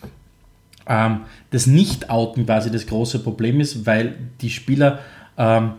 [0.88, 5.00] ähm, das Nicht-Outen quasi das große Problem ist, weil die Spieler
[5.38, 5.74] ähm,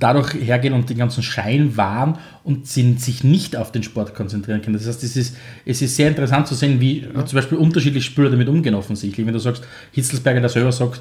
[0.00, 4.60] dadurch hergehen und den ganzen Schein wahren und sind, sich nicht auf den Sport konzentrieren
[4.60, 4.76] können.
[4.76, 7.24] Das heißt, es ist, es ist sehr interessant zu sehen, wie ja.
[7.24, 9.24] zum Beispiel unterschiedliche Spieler damit umgehen offensichtlich.
[9.24, 11.00] Wenn du sagst, Hitzelsberger, der selber sagt,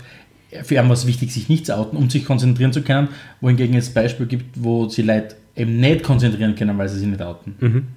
[0.64, 3.10] für ihn war es wichtig, sich nicht zu outen, um sich konzentrieren zu können,
[3.40, 7.22] wohingegen es Beispiel gibt, wo sie Leute eben nicht konzentrieren können, weil sie sich nicht
[7.22, 7.56] outen.
[7.60, 7.88] Mhm.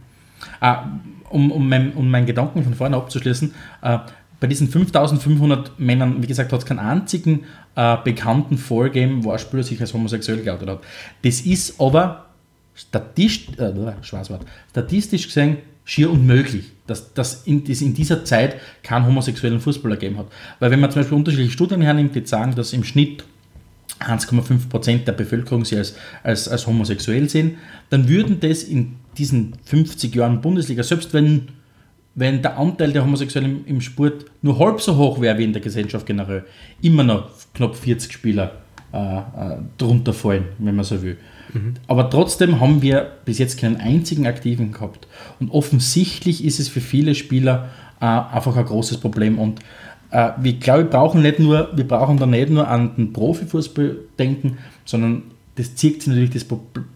[0.62, 0.74] Uh,
[1.30, 3.98] um, um, mein, um meinen Gedanken von vorne abzuschließen, uh,
[4.40, 7.44] bei diesen 5500 Männern, wie gesagt, hat es keinen einzigen
[7.76, 10.80] uh, bekannten Fall gegeben, wo ein Spieler sich als homosexuell geoutet hat.
[11.22, 12.26] Das ist aber
[12.74, 13.56] statistisch,
[14.70, 20.18] statistisch gesehen schier unmöglich, dass, dass in, das in dieser Zeit keinen homosexuellen Fußballer gegeben
[20.18, 20.26] hat.
[20.60, 23.24] Weil wenn man zum Beispiel unterschiedliche Studien hernimmt, die sagen, dass im Schnitt
[24.00, 27.58] 1,5% der Bevölkerung sie als, als, als homosexuell sehen,
[27.90, 31.48] dann würden das in diesen 50 Jahren Bundesliga, selbst wenn,
[32.14, 35.52] wenn der Anteil der Homosexuellen im, im Sport nur halb so hoch wäre wie in
[35.52, 36.44] der Gesellschaft generell,
[36.82, 39.22] immer noch knapp 40 Spieler äh, äh,
[39.78, 41.16] drunter fallen, wenn man so will.
[41.54, 41.74] Mhm.
[41.86, 45.06] Aber trotzdem haben wir bis jetzt keinen einzigen aktiven gehabt.
[45.40, 49.38] Und offensichtlich ist es für viele Spieler äh, einfach ein großes Problem.
[49.38, 49.60] Und
[50.10, 53.96] äh, wir glaube, wir brauchen nicht nur, wir brauchen da nicht nur an den Profifußball
[54.18, 55.22] denken, sondern
[55.56, 56.46] das zieht sich natürlich das,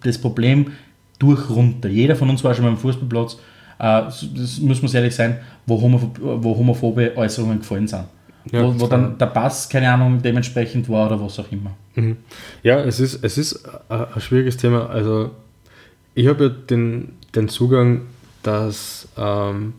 [0.03, 0.73] das Problem
[1.19, 1.89] durch runter.
[1.89, 3.35] Jeder von uns war schon mal am Fußballplatz,
[3.79, 8.05] äh, das muss man ehrlich sein, wo homophobe Äußerungen gefallen sind.
[8.53, 11.73] Ja, wo, wo dann der Pass, keine Ahnung, dementsprechend war oder was auch immer.
[11.95, 12.17] Mhm.
[12.63, 14.89] Ja, es ist, es ist ein schwieriges Thema.
[14.89, 15.31] Also
[16.15, 18.03] ich habe ja den, den Zugang,
[18.43, 19.75] dass ähm,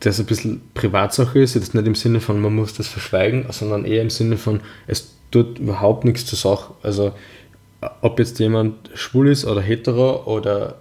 [0.00, 3.84] das ein bisschen Privatsache ist, jetzt nicht im Sinne von, man muss das verschweigen, sondern
[3.84, 6.74] eher im Sinne von, es tut überhaupt nichts zur Sache.
[6.82, 7.12] Also
[8.00, 10.76] ob jetzt jemand schwul ist oder hetero oder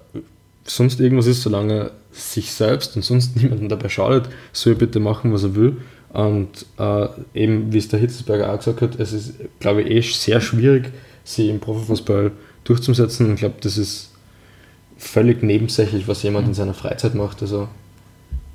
[0.63, 4.99] sonst irgendwas ist, solange er sich selbst und sonst niemanden dabei schadet, soll er bitte
[4.99, 5.77] machen, was er will.
[6.13, 10.01] Und äh, eben, wie es der Hitzelsberger auch gesagt hat, es ist, glaube ich, eh
[10.01, 10.91] sehr schwierig,
[11.23, 12.31] sie im Profifußball
[12.63, 13.33] durchzusetzen.
[13.33, 14.11] Ich glaube, das ist
[14.97, 17.41] völlig nebensächlich, was jemand in seiner Freizeit macht.
[17.41, 17.67] Also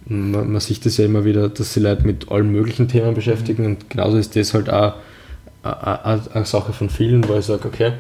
[0.06, 3.66] man, man sieht das ja immer wieder, dass sie Leute mit allen möglichen Themen beschäftigen
[3.66, 4.94] und genauso ist das halt auch
[5.62, 7.92] eine Sache von vielen, wo ich sage, okay,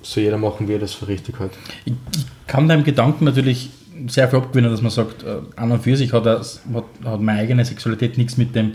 [0.00, 1.50] so jeder machen, wie er das für richtig hat.
[1.84, 3.70] Ich, ich kann deinem Gedanken natürlich
[4.06, 7.20] sehr viel abgewinnen, dass man sagt, äh, an und für sich hat, das, hat, hat
[7.20, 8.74] meine eigene Sexualität nichts mit dem,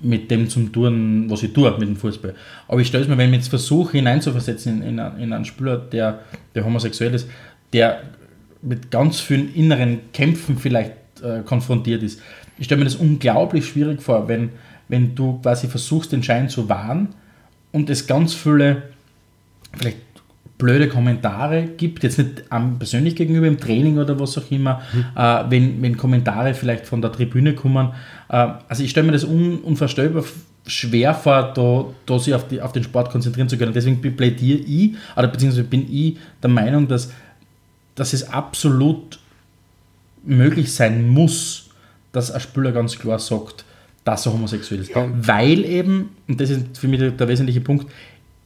[0.00, 2.34] mit dem zu tun, was ich tue mit dem Fußball.
[2.68, 5.78] Aber ich stelle es mir, wenn ich jetzt versuche, hineinzuversetzen in, in, in einen Spieler,
[5.78, 6.20] der,
[6.54, 7.28] der homosexuell ist,
[7.72, 8.02] der
[8.62, 10.92] mit ganz vielen inneren Kämpfen vielleicht
[11.22, 12.20] äh, konfrontiert ist.
[12.58, 14.50] Ich stelle mir das unglaublich schwierig vor, wenn,
[14.88, 17.08] wenn du quasi versuchst, den Schein zu wahren
[17.72, 18.82] und es ganz viele
[19.78, 19.98] vielleicht
[20.60, 25.04] blöde Kommentare gibt, jetzt nicht am persönlich gegenüber im Training oder was auch immer, mhm.
[25.16, 27.88] äh, wenn, wenn Kommentare vielleicht von der Tribüne kommen.
[28.28, 30.22] Äh, also ich stelle mir das un, unvorstellbar
[30.66, 33.72] schwer vor, da, da sich auf, die, auf den Sport konzentrieren zu können.
[33.72, 37.10] Deswegen plädiere ich, oder beziehungsweise bin ich der Meinung, dass,
[37.96, 39.18] dass es absolut
[40.22, 41.70] möglich sein muss,
[42.12, 43.64] dass ein Spieler ganz klar sagt,
[44.04, 44.90] dass er homosexuell ist.
[44.90, 45.08] Ja.
[45.12, 47.90] Weil eben, und das ist für mich der, der wesentliche Punkt,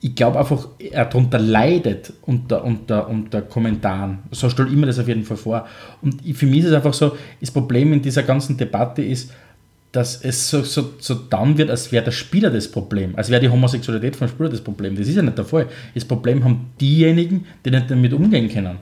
[0.05, 4.19] ich glaube einfach, er darunter leidet unter, unter, unter Kommentaren.
[4.33, 5.67] So stelle ich mir das auf jeden Fall vor.
[6.03, 9.33] Und für mich ist es einfach so, das Problem in dieser ganzen Debatte ist,
[9.93, 13.41] dass es so, so, so dann wird, als wäre der Spieler das Problem, als wäre
[13.41, 14.95] die Homosexualität vom Spieler das Problem.
[14.95, 15.69] Das ist ja nicht der Fall.
[15.95, 18.77] Das Problem haben diejenigen, die nicht damit umgehen können.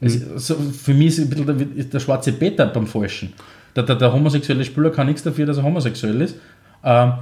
[0.00, 3.32] Es, so, für mich ist ein bisschen der, der schwarze Peter beim Falschen.
[3.76, 6.34] Der, der, der homosexuelle Spieler kann nichts dafür, dass er homosexuell ist.
[6.82, 7.12] Ähm,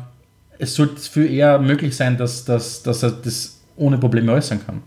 [0.61, 4.83] es sollte viel eher möglich sein, dass, dass, dass er das ohne Probleme äußern kann.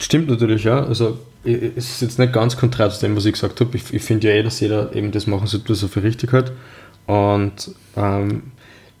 [0.00, 0.84] Stimmt natürlich, ja.
[0.84, 3.76] Also es ist jetzt nicht ganz konträr zu dem, was ich gesagt habe.
[3.76, 6.32] Ich, ich finde ja eh, dass jeder eben das machen sollte, was er für richtig
[6.32, 6.52] hat.
[7.06, 8.44] Und ähm,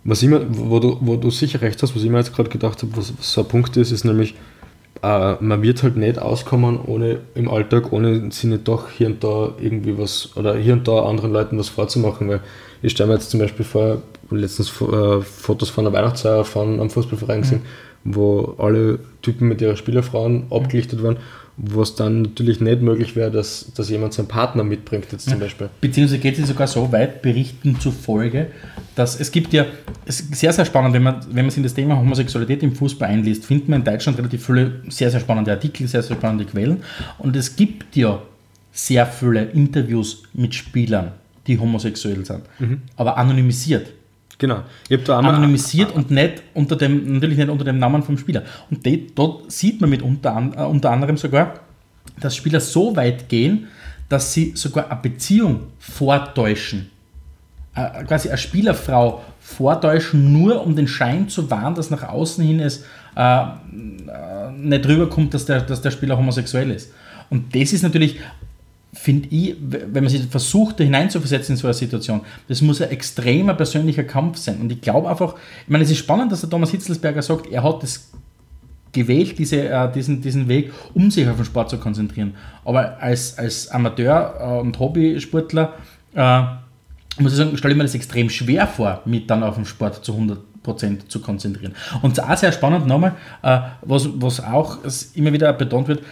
[0.02, 2.82] was immer, wo du, wo du sicher recht hast, was ich mir jetzt gerade gedacht
[2.82, 4.34] habe, was, was so ein Punkt ist, ist nämlich,
[5.02, 9.22] äh, man wird halt nicht auskommen ohne im Alltag, ohne sich nicht doch hier und
[9.22, 12.40] da irgendwie was oder hier und da anderen Leuten was vorzumachen, weil
[12.82, 16.90] ich stelle mir jetzt zum Beispiel vor, letztens äh, Fotos von der Weihnachtsfeier von einem
[16.90, 17.62] Fußballverein gesehen,
[18.04, 18.14] mhm.
[18.14, 21.18] wo alle Typen mit ihrer Spielerfrauen abgelichtet waren
[21.62, 25.68] was dann natürlich nicht möglich wäre, dass, dass jemand seinen Partner mitbringt, jetzt zum Beispiel.
[25.80, 28.46] Beziehungsweise geht es sogar so weit, Berichten zufolge,
[28.94, 29.66] dass es gibt ja,
[30.06, 32.74] es ist sehr, sehr spannend, wenn man, wenn man sich in das Thema Homosexualität im
[32.74, 36.46] Fußball einliest, findet man in Deutschland relativ viele sehr, sehr spannende Artikel, sehr, sehr spannende
[36.46, 36.82] Quellen.
[37.18, 38.22] Und es gibt ja
[38.72, 41.12] sehr viele Interviews mit Spielern,
[41.46, 42.82] die homosexuell sind, mhm.
[42.96, 43.88] aber anonymisiert.
[44.40, 44.62] Genau.
[44.88, 48.42] Ich da anonymisiert und nicht unter dem, natürlich nicht unter dem Namen vom Spieler.
[48.70, 51.60] Und die, dort sieht man mit unter, äh, unter anderem sogar,
[52.18, 53.68] dass Spieler so weit gehen,
[54.08, 56.90] dass sie sogar eine Beziehung vortäuschen.
[57.74, 62.60] Äh, quasi eine Spielerfrau vortäuschen, nur um den Schein zu wahren, dass nach außen hin
[62.60, 62.84] es
[63.16, 63.46] äh, äh
[64.56, 66.94] nicht rüberkommt, dass der, dass der Spieler homosexuell ist.
[67.28, 68.18] Und das ist natürlich
[68.92, 72.90] finde ich, wenn man sich versucht, da hineinzuversetzen in so eine Situation, das muss ein
[72.90, 74.60] extremer persönlicher Kampf sein.
[74.60, 77.62] Und ich glaube einfach, ich meine, es ist spannend, dass der Thomas Hitzelsberger sagt, er
[77.62, 78.10] hat das
[78.92, 82.34] gewählt, diese, äh, diesen, diesen Weg, um sich auf den Sport zu konzentrieren.
[82.64, 85.74] Aber als, als Amateur äh, und Hobbysportler
[86.14, 86.42] äh,
[87.18, 90.04] muss ich sagen, stelle ich mir das extrem schwer vor, mich dann auf den Sport
[90.04, 91.74] zu 100% zu konzentrieren.
[92.02, 94.78] Und auch sehr spannend nochmal, äh, was, was auch
[95.14, 96.02] immer wieder betont wird,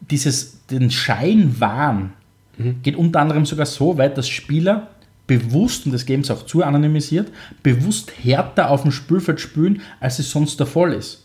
[0.00, 2.12] dieses, den Scheinwahn,
[2.58, 2.82] Mhm.
[2.82, 4.88] Geht unter anderem sogar so weit, dass Spieler
[5.26, 7.30] bewusst, und das geben sie auch zu anonymisiert,
[7.62, 11.24] bewusst härter auf dem Spielfeld spielen, als es sonst der Fall ist.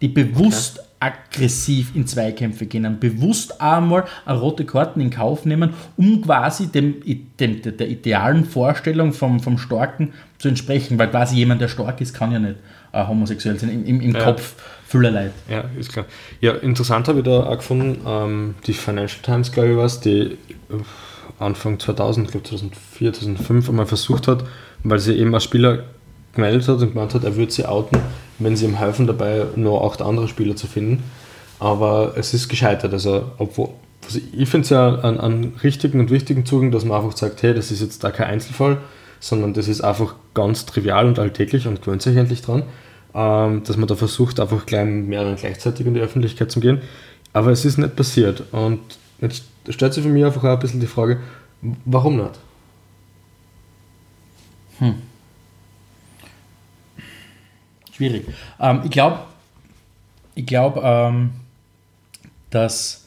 [0.00, 0.88] Die bewusst okay.
[1.00, 6.96] aggressiv in Zweikämpfe gehen, bewusst einmal eine rote Karten in Kauf nehmen, um quasi dem,
[7.38, 12.14] dem, der idealen Vorstellung vom, vom Starken zu entsprechen, weil quasi jemand, der stark ist,
[12.14, 12.56] kann ja nicht
[12.92, 14.24] äh, homosexuell sein, im, im, im ja.
[14.24, 14.54] Kopf
[14.94, 15.32] fühler Leid.
[15.50, 16.06] Ja, ist klar.
[16.40, 20.20] Ja, interessant habe ich da auch gefunden, ähm, die Financial Times, glaube ich, was, die
[20.20, 20.36] äh,
[21.40, 24.44] Anfang 2000, glaube 2004, 2005 einmal versucht hat,
[24.84, 25.82] weil sie eben als Spieler
[26.32, 27.98] gemeldet hat und gemeint hat, er würde sie outen,
[28.38, 31.02] wenn sie ihm helfen dabei, nur acht andere Spieler zu finden.
[31.58, 32.92] Aber es ist gescheitert.
[32.92, 33.70] Also, obwohl,
[34.04, 37.42] also ich finde es ja einen, einen richtigen und wichtigen Zugang, dass man einfach sagt,
[37.42, 38.78] hey, das ist jetzt da kein Einzelfall,
[39.18, 42.62] sondern das ist einfach ganz trivial und alltäglich und gewöhnt sich endlich dran,
[43.14, 46.82] dass man da versucht, einfach gleich mehreren gleichzeitig in die Öffentlichkeit zu gehen.
[47.32, 48.42] Aber es ist nicht passiert.
[48.52, 48.80] Und
[49.20, 51.20] jetzt stellt sich für mich einfach auch ein bisschen die Frage,
[51.84, 52.38] warum nicht?
[54.78, 54.94] Hm.
[57.92, 58.26] Schwierig.
[58.58, 59.20] Ähm, ich glaube,
[60.34, 61.30] ich glaub, ähm,
[62.50, 63.04] dass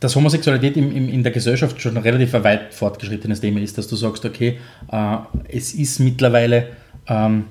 [0.00, 3.86] dass Homosexualität im, im, in der Gesellschaft schon ein relativ weit fortgeschrittenes Thema ist, dass
[3.86, 4.58] du sagst, okay,
[4.90, 5.16] äh,
[5.48, 6.68] es ist mittlerweile
[7.06, 7.44] ähm,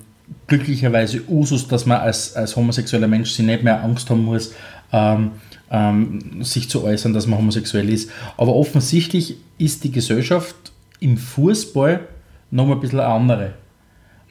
[0.47, 4.53] glücklicherweise Usus, dass man als, als homosexueller Mensch sich nicht mehr Angst haben muss,
[4.91, 5.31] ähm,
[5.71, 8.09] ähm, sich zu äußern, dass man homosexuell ist.
[8.37, 10.55] Aber offensichtlich ist die Gesellschaft
[10.99, 12.07] im Fußball
[12.51, 13.53] noch mal ein bisschen eine andere.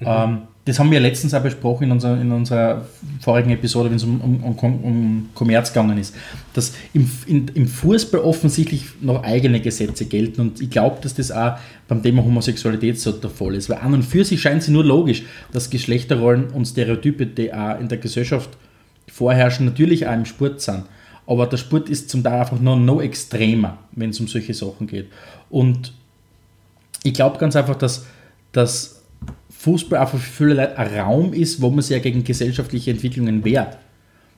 [0.00, 0.06] Mhm.
[0.06, 2.84] Ähm, das haben wir letztens auch besprochen in unserer, in unserer
[3.20, 6.14] vorigen Episode, wenn es um, um, um, um Kommerz gegangen ist,
[6.52, 11.32] dass im, in, im Fußball offensichtlich noch eigene Gesetze gelten und ich glaube, dass das
[11.32, 14.70] auch beim Thema Homosexualität so der Fall ist, weil an und für sich scheint sie
[14.70, 18.50] nur logisch, dass Geschlechterrollen und Stereotype, die auch in der Gesellschaft
[19.10, 20.84] vorherrschen, natürlich auch im Sport sind.
[21.26, 24.86] Aber der Sport ist zum Teil einfach noch, noch extremer, wenn es um solche Sachen
[24.86, 25.06] geht.
[25.48, 25.94] Und
[27.04, 28.04] ich glaube ganz einfach, dass,
[28.52, 28.97] dass
[29.58, 33.44] Fußball einfach für viele Leute ein Raum ist, wo man sich ja gegen gesellschaftliche Entwicklungen
[33.44, 33.76] wehrt.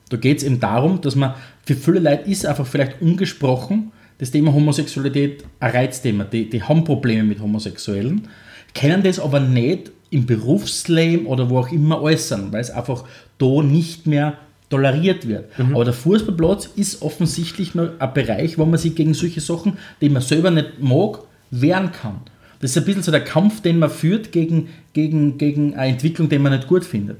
[0.09, 4.31] Da geht es eben darum, dass man für viele Leute ist einfach vielleicht ungesprochen das
[4.31, 6.25] Thema Homosexualität ein Reizthema.
[6.25, 8.29] Die, die haben Probleme mit Homosexuellen,
[8.75, 13.05] kennen das aber nicht im Berufsleben oder wo auch immer äußern, weil es einfach
[13.39, 15.59] da nicht mehr toleriert wird.
[15.59, 15.75] Mhm.
[15.75, 20.09] Aber der Fußballplatz ist offensichtlich nur ein Bereich, wo man sich gegen solche Sachen, die
[20.09, 22.21] man selber nicht mag, wehren kann.
[22.61, 26.29] Das ist ein bisschen so der Kampf, den man führt gegen, gegen, gegen eine Entwicklung,
[26.29, 27.19] die man nicht gut findet.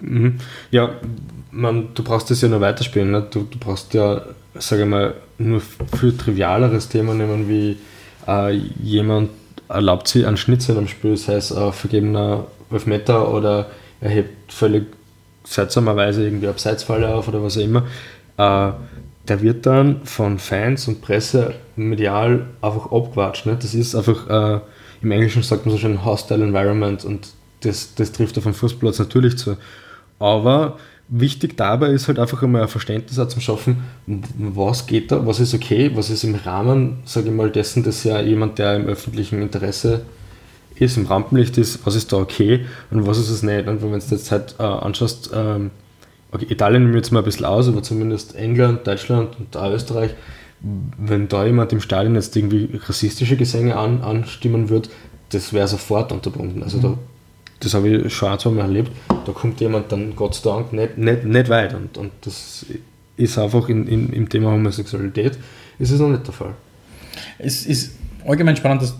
[0.00, 0.36] Mhm.
[0.70, 0.90] Ja,
[1.50, 3.10] man, du brauchst das ja nur weiterspielen.
[3.10, 3.26] Ne?
[3.30, 4.22] Du, du brauchst ja,
[4.54, 7.76] sage ich mal, nur für trivialeres Thema nehmen, wie
[8.28, 9.30] äh, jemand
[9.68, 13.66] erlaubt sie einen Schnitzel am Spiel, sei es ein vergebener Elfmeter oder
[14.00, 14.84] er hebt völlig
[15.44, 17.84] seltsamerweise irgendwie Abseitsfalle auf oder was auch immer.
[18.36, 18.72] Äh,
[19.28, 23.46] der wird dann von Fans und Presse medial einfach abgewatscht.
[23.46, 23.56] Ne?
[23.60, 24.60] Das ist einfach, äh,
[25.02, 27.28] im Englischen sagt man so schön Hostile Environment und
[27.60, 29.56] das, das trifft auf den Fußballplatz natürlich zu.
[30.18, 30.78] Aber
[31.08, 35.40] wichtig dabei ist halt einfach einmal ein Verständnis auch zum Schaffen, was geht da, was
[35.40, 38.86] ist okay, was ist im Rahmen, sage ich mal, dessen, dass ja jemand, der im
[38.86, 40.02] öffentlichen Interesse
[40.74, 43.66] ist, im Rampenlicht ist, was ist da okay und was ist es nicht.
[43.66, 45.70] Und wenn du jetzt halt äh, anschaust, ähm,
[46.32, 50.14] okay, Italien nimmt jetzt mal ein bisschen aus, aber zumindest England, Deutschland und Österreich,
[50.60, 54.88] wenn da jemand im Stadion jetzt irgendwie rassistische Gesänge an, anstimmen würde,
[55.30, 56.62] das wäre sofort unterbunden.
[56.62, 56.98] Also da,
[57.60, 60.72] das habe ich schon ein, zwei Mal erlebt, da kommt jemand dann Gott sei Dank
[60.72, 62.66] nicht, nicht, nicht weit und, und das
[63.16, 65.38] ist einfach in, in, im Thema Homosexualität
[65.78, 66.54] ist es noch nicht der Fall.
[67.38, 68.94] Es ist allgemein spannend das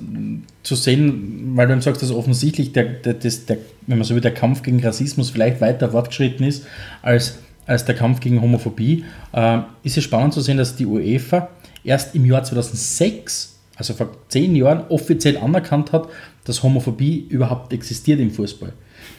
[0.63, 4.15] zu sehen, weil du eben sagst, dass offensichtlich der, der, das, der, wenn man so
[4.15, 6.67] will, der Kampf gegen Rassismus vielleicht weiter fortgeschritten ist
[7.03, 11.49] als, als der Kampf gegen Homophobie, äh, ist es spannend zu sehen, dass die UEFA
[11.85, 16.09] erst im Jahr 2006, also vor zehn Jahren, offiziell anerkannt hat,
[16.45, 18.73] dass Homophobie überhaupt existiert im Fußball.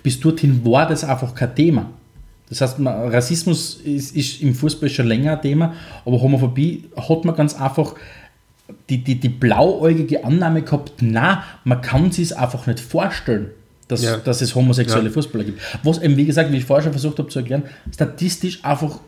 [0.04, 1.90] Bis dorthin war das einfach kein Thema.
[2.50, 5.74] Das heißt, Rassismus ist, ist im Fußball schon länger ein Thema,
[6.06, 7.96] aber Homophobie hat man ganz einfach
[8.90, 13.52] die, die, die blauäugige Annahme gehabt, na, man kann sich es einfach nicht vorstellen,
[13.88, 14.18] dass, ja.
[14.18, 15.14] dass es homosexuelle ja.
[15.14, 15.62] Fußballer gibt.
[15.84, 19.00] Was eben, wie gesagt, wie ich vorher schon versucht habe zu erklären, statistisch einfach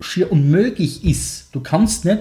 [0.00, 1.54] schier unmöglich ist.
[1.54, 2.20] Du kannst nicht,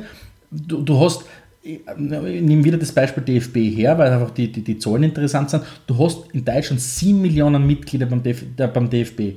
[0.51, 1.23] du, du hast,
[1.61, 5.63] ich nehme wieder das Beispiel DFB her, weil einfach die, die, die Zahlen interessant sind.
[5.87, 9.35] Du hast in Deutschland 7 Millionen Mitglieder beim, DF, beim DFB.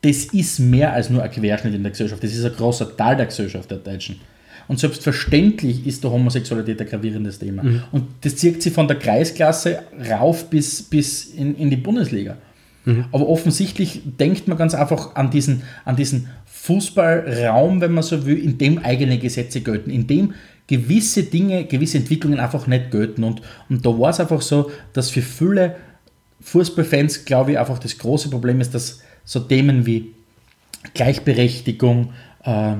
[0.00, 2.22] Das ist mehr als nur ein Querschnitt in der Gesellschaft.
[2.22, 4.20] Das ist ein großer Teil der Gesellschaft der Deutschen.
[4.68, 7.62] Und selbstverständlich ist der Homosexualität ein gravierendes Thema.
[7.62, 7.82] Mhm.
[7.92, 12.36] Und das zieht sich von der Kreisklasse rauf bis, bis in, in die Bundesliga.
[12.84, 13.06] Mhm.
[13.12, 18.38] Aber offensichtlich denkt man ganz einfach an diesen, an diesen Fußballraum, wenn man so will,
[18.38, 20.34] in dem eigene Gesetze gelten, in dem
[20.66, 23.24] gewisse Dinge, gewisse Entwicklungen einfach nicht gelten.
[23.24, 25.76] Und, und da war es einfach so, dass für viele
[26.40, 30.12] Fußballfans, glaube ich, einfach das große Problem ist, dass so Themen wie
[30.92, 32.12] Gleichberechtigung,
[32.44, 32.76] äh, äh,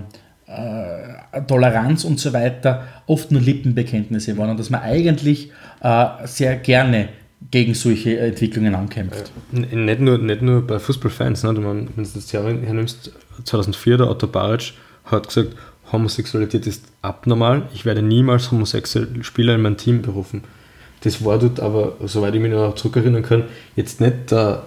[1.47, 7.09] Toleranz und so weiter oft nur Lippenbekenntnisse waren und dass man eigentlich äh, sehr gerne
[7.51, 9.31] gegen solche Entwicklungen ankämpft.
[9.53, 11.57] Äh, nicht nur, nicht nur bei Fußballfans, ne?
[11.57, 13.12] wenn du das Jahr hernimmst,
[13.45, 15.51] 2004 der Otto Baric hat gesagt,
[15.93, 20.43] Homosexualität ist abnormal, ich werde niemals homosexuelle Spieler in mein Team berufen.
[21.03, 23.45] Das war dort aber, soweit ich mich noch zurückerinnern kann,
[23.77, 24.62] jetzt nicht der,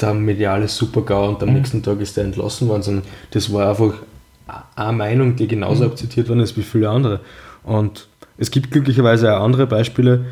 [0.00, 1.56] der mediale Supergau und am mhm.
[1.56, 3.94] nächsten Tag ist er entlassen worden, sondern das war einfach
[4.76, 5.90] eine Meinung, die genauso mhm.
[5.90, 7.20] akzeptiert worden ist wie viele andere.
[7.62, 10.26] Und es gibt glücklicherweise auch andere Beispiele.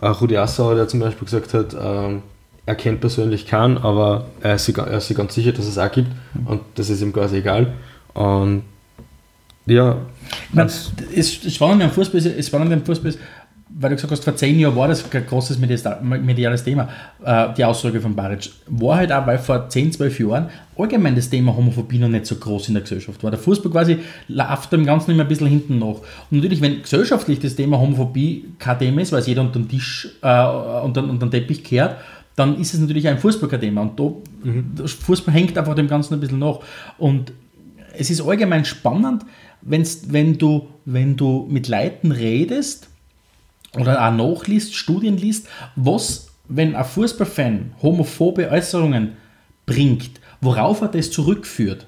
[0.00, 2.22] Auch Rudi Assauer, der zum Beispiel gesagt hat, ähm,
[2.64, 5.78] er kennt persönlich keinen, aber er ist, sich, er ist sich ganz sicher, dass es
[5.78, 6.10] auch gibt
[6.44, 7.72] und das ist ihm quasi egal.
[8.14, 8.62] Und
[9.66, 9.96] ja.
[10.52, 10.66] Man,
[11.14, 13.18] es spannend am Fußball, ist, spannend am Fußball ist,
[13.78, 16.88] weil du gesagt hast, vor zehn Jahren war das ein großes mediales Thema,
[17.24, 18.50] äh, die Aussage von Baric.
[18.66, 22.36] War halt auch, weil vor 10, 12 Jahren allgemein das Thema Homophobie noch nicht so
[22.36, 23.30] groß in der Gesellschaft war.
[23.30, 25.96] Der Fußball quasi läuft dem Ganzen immer ein bisschen hinten nach.
[26.30, 29.68] Und natürlich, wenn gesellschaftlich das Thema Homophobie kein Thema ist, weil es jeder unter den
[29.68, 30.46] Tisch, äh,
[30.82, 31.96] unter, unter den Teppich kehrt,
[32.36, 33.82] dann ist es natürlich ein Fußball kein Thema.
[33.82, 34.04] Und da,
[34.44, 34.86] mhm.
[34.86, 36.60] Fußball hängt einfach dem Ganzen ein bisschen nach.
[36.98, 37.32] Und
[37.96, 39.24] es ist allgemein spannend,
[39.62, 42.88] wenn's, wenn, du, wenn du mit Leuten redest,
[43.76, 49.12] oder auch nachliest, Studien liest, was, wenn ein Fußballfan homophobe Äußerungen
[49.66, 51.86] bringt, worauf er das zurückführt.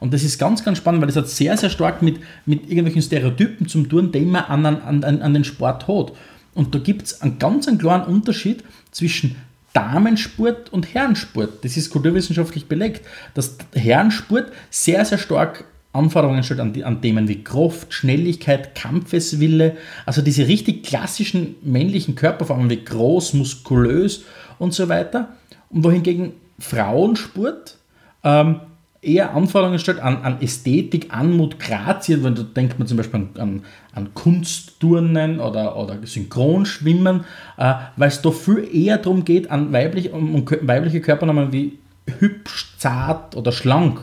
[0.00, 3.02] Und das ist ganz, ganz spannend, weil das hat sehr, sehr stark mit, mit irgendwelchen
[3.02, 6.12] Stereotypen zu tun, die man an, an, an den Sport hat.
[6.54, 9.36] Und da gibt es einen ganz einen klaren Unterschied zwischen
[9.72, 11.64] Damensport und Herrensport.
[11.64, 17.42] Das ist kulturwissenschaftlich belegt, dass Herrensport sehr, sehr stark Anforderungen stellt an, an Themen wie
[17.42, 19.76] Kraft, Schnelligkeit, Kampfeswille,
[20.06, 24.24] also diese richtig klassischen männlichen Körperformen wie groß, muskulös
[24.58, 25.36] und so weiter.
[25.68, 27.76] Und wohingegen Frauensport
[28.22, 28.60] ähm,
[29.02, 33.62] eher Anforderungen stellt an, an Ästhetik, Anmut, Grazie, wenn du denkt man zum Beispiel an,
[33.92, 37.24] an Kunstturnen oder, oder Synchronschwimmen,
[37.56, 41.78] äh, weil es da viel eher darum geht, an weiblich, um, um weibliche Körpernamen wie
[42.18, 44.00] hübsch, zart oder schlank.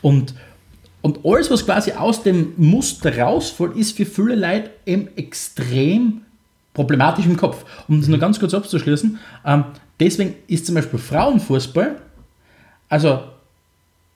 [0.00, 0.34] Und
[1.00, 6.22] und alles, was quasi aus dem Muster rausfällt, ist für viele Leute eben extrem
[6.74, 7.64] problematisch im Kopf.
[7.88, 9.64] Um das nur ganz kurz abzuschließen, ähm,
[10.00, 11.96] deswegen ist zum Beispiel Frauenfußball,
[12.88, 13.20] also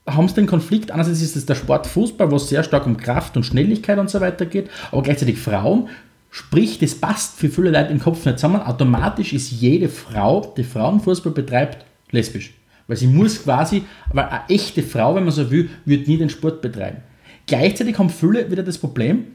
[0.06, 2.96] haben sie den Konflikt, einerseits ist es der Sport Fußball, wo es sehr stark um
[2.96, 5.88] Kraft und Schnelligkeit und so weiter geht, aber gleichzeitig Frauen
[6.34, 8.62] Sprich, das passt für viele Leute im Kopf nicht zusammen.
[8.62, 12.54] Automatisch ist jede Frau, die Frauenfußball betreibt, lesbisch.
[12.92, 16.28] Weil sie muss quasi, weil eine echte Frau, wenn man so will, wird nie den
[16.28, 16.98] Sport betreiben.
[17.46, 19.28] Gleichzeitig haben viele wieder das Problem,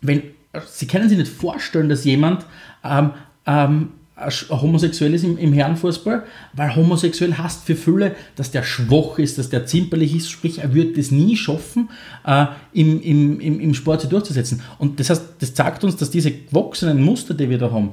[0.00, 0.22] wenn
[0.66, 2.44] sie können sich nicht vorstellen, dass jemand
[2.82, 3.12] ähm,
[3.46, 3.90] ähm,
[4.50, 6.24] homosexuell ist im, im Herrenfußball,
[6.54, 10.74] weil homosexuell heißt für viele, dass der schwach ist, dass der zimperlich ist, sprich, er
[10.74, 11.90] wird es nie schaffen,
[12.26, 14.62] äh, im, im, im, im Sport sich durchzusetzen.
[14.78, 17.92] Und das heißt, das zeigt uns, dass diese gewachsenen Muster, die wir da haben,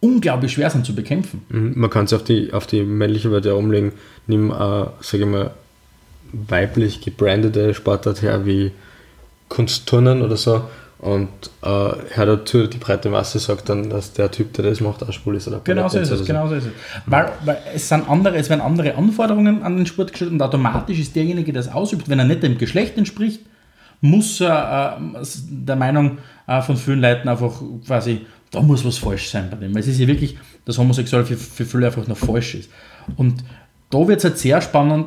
[0.00, 1.44] unglaublich schwer sind zu bekämpfen.
[1.48, 3.92] Mhm, man kann es auf die, auf die männliche Seite umlegen,
[4.26, 5.50] nimm, äh, sage ich mal,
[6.32, 8.72] weiblich gebrandete Sportart her wie
[9.48, 10.62] Kunstturnen oder so
[10.98, 11.28] und
[11.62, 15.12] äh, hör dazu, die breite Masse sagt dann, dass der Typ, der das macht, auch
[15.12, 15.46] schwul ist.
[15.46, 16.72] Oder genau so ist es, genau so ist es.
[17.06, 20.98] Weil, weil es, sind andere, es werden andere Anforderungen an den Sport gestellt und automatisch
[20.98, 23.42] ist derjenige, der das ausübt, wenn er nicht dem Geschlecht entspricht,
[24.00, 26.18] muss er äh, der Meinung
[26.48, 29.74] äh, von vielen Leuten einfach quasi, da muss was falsch sein bei dem.
[29.74, 32.70] Weil es ist ja wirklich, dass Homosexuell für, für viele einfach noch falsch ist.
[33.16, 33.44] Und
[33.90, 35.06] da wird es halt sehr spannend,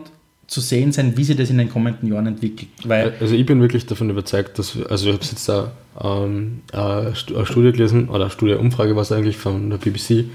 [0.51, 2.69] zu sehen sein, wie sich das in den kommenden Jahren entwickelt.
[2.83, 5.71] Weil also ich bin wirklich davon überzeugt, dass, also ich habe jetzt da
[6.03, 10.25] ähm, eine Studie gelesen, oder eine Studie-Umfrage war es eigentlich von der BBC,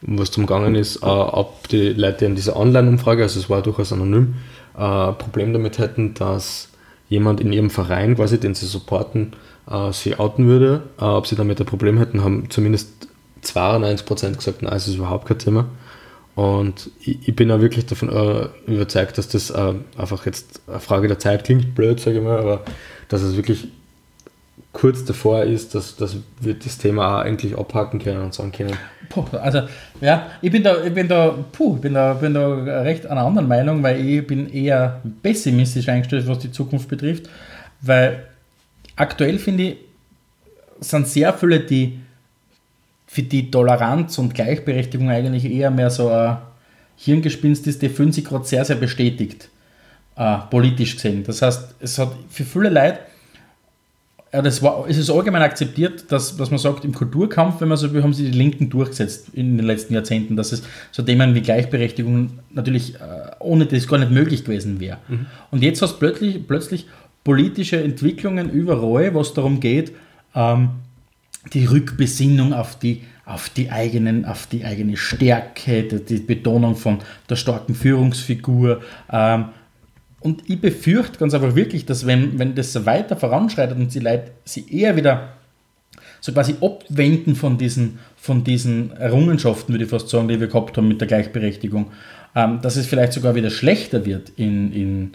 [0.00, 3.92] was zum Gangen ist, äh, ob die Leute an dieser Online-Umfrage, also es war durchaus
[3.92, 4.36] anonym,
[4.74, 6.70] äh, Problem damit hätten, dass
[7.10, 9.34] jemand in ihrem Verein quasi, den sie supporten,
[9.70, 13.08] äh, sie outen würde, äh, ob sie damit ein Problem hätten, haben zumindest
[13.44, 15.66] 92% gesagt, nein, es ist überhaupt kein Thema.
[16.34, 20.80] Und ich, ich bin auch wirklich davon äh, überzeugt, dass das äh, einfach jetzt eine
[20.80, 22.60] Frage der Zeit klingt, blöd, sage ich mal, aber
[23.08, 23.68] dass es wirklich
[24.72, 28.74] kurz davor ist, dass, dass wir das Thema auch eigentlich abhaken können und sagen können.
[29.08, 29.62] Puh, also
[30.00, 32.48] ja, ich bin da, ich bin da, puh, bin da, bin da
[32.82, 37.28] recht einer anderen Meinung, weil ich bin eher pessimistisch eingestellt, was die Zukunft betrifft,
[37.80, 38.24] weil
[38.98, 39.76] aktuell finde ich,
[40.80, 41.98] sind sehr viele, die
[43.06, 46.38] für die Toleranz und Gleichberechtigung eigentlich eher mehr so ein
[46.96, 49.48] Hirngespinst ist, die fühlen sich gerade sehr, sehr bestätigt,
[50.16, 51.24] äh, politisch gesehen.
[51.24, 52.98] Das heißt, es hat für viele Leute,
[54.32, 57.78] ja, das war, es ist allgemein akzeptiert, dass, dass man sagt, im Kulturkampf, wenn man
[57.78, 61.34] so will, haben sie die Linken durchgesetzt in den letzten Jahrzehnten, dass es so Themen
[61.34, 62.98] wie Gleichberechtigung natürlich äh,
[63.38, 64.98] ohne das gar nicht möglich gewesen wäre.
[65.08, 65.26] Mhm.
[65.50, 66.86] Und jetzt hast du plötzlich, plötzlich
[67.28, 69.92] politische Entwicklungen überall, was darum geht,
[70.34, 70.70] ähm,
[71.52, 77.00] die Rückbesinnung auf die, auf die, eigenen, auf die eigene Stärke, die, die Betonung von
[77.28, 78.80] der starken Führungsfigur.
[79.12, 79.44] Ähm,
[80.20, 83.98] und ich befürchte ganz einfach wirklich, dass wenn, wenn das so weiter voranschreitet und die
[83.98, 85.34] Leute sie eher wieder
[86.20, 90.78] so quasi abwenden von diesen, von diesen Errungenschaften, würde ich fast sagen, die wir gehabt
[90.78, 91.90] haben mit der Gleichberechtigung,
[92.34, 95.12] ähm, dass es vielleicht sogar wieder schlechter wird in, in,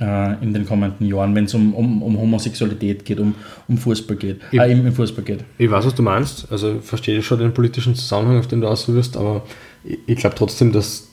[0.00, 3.34] äh, in den kommenden Jahren, wenn es um, um, um Homosexualität geht, um,
[3.68, 5.44] um Fußball geht, ich, äh, im, im, Fußball geht.
[5.58, 8.68] Ich weiß, was du meinst, also ich verstehe schon den politischen Zusammenhang, auf den du
[8.68, 9.42] auswirst, aber
[9.84, 11.08] ich, ich glaube trotzdem, dass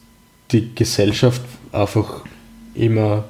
[0.51, 2.23] die Gesellschaft einfach
[2.75, 3.25] immer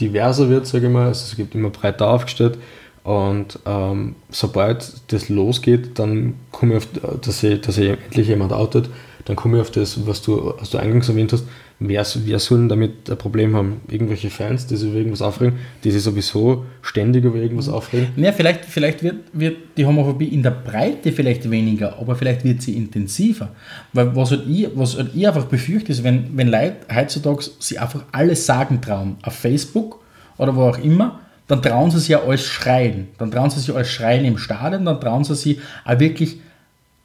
[0.00, 2.58] diverser wird, sage ich mal, also es gibt immer breiter aufgestellt.
[3.04, 8.90] Und ähm, sobald das losgeht, dann komme ich auf, dass sich dass endlich jemand outet,
[9.28, 11.44] dann komme ich auf das, was du, was du eingangs erwähnt hast,
[11.80, 13.82] wer, wer soll damit ein Problem haben?
[13.86, 18.08] Irgendwelche Fans, die sich über irgendwas aufregen, die sich sowieso ständig über irgendwas aufregen?
[18.16, 22.62] Ja, vielleicht, vielleicht wird, wird die Homophobie in der Breite vielleicht weniger, aber vielleicht wird
[22.62, 23.50] sie intensiver.
[23.92, 27.78] Weil was halt ich, was halt ich einfach befürchte, ist, wenn, wenn Leute heutzutage sie
[27.78, 30.00] einfach alles sagen trauen, auf Facebook
[30.38, 33.08] oder wo auch immer, dann trauen sie sich ja alles schreien.
[33.18, 36.38] Dann trauen sie sich alles schreien im Stadion, dann trauen sie sich auch wirklich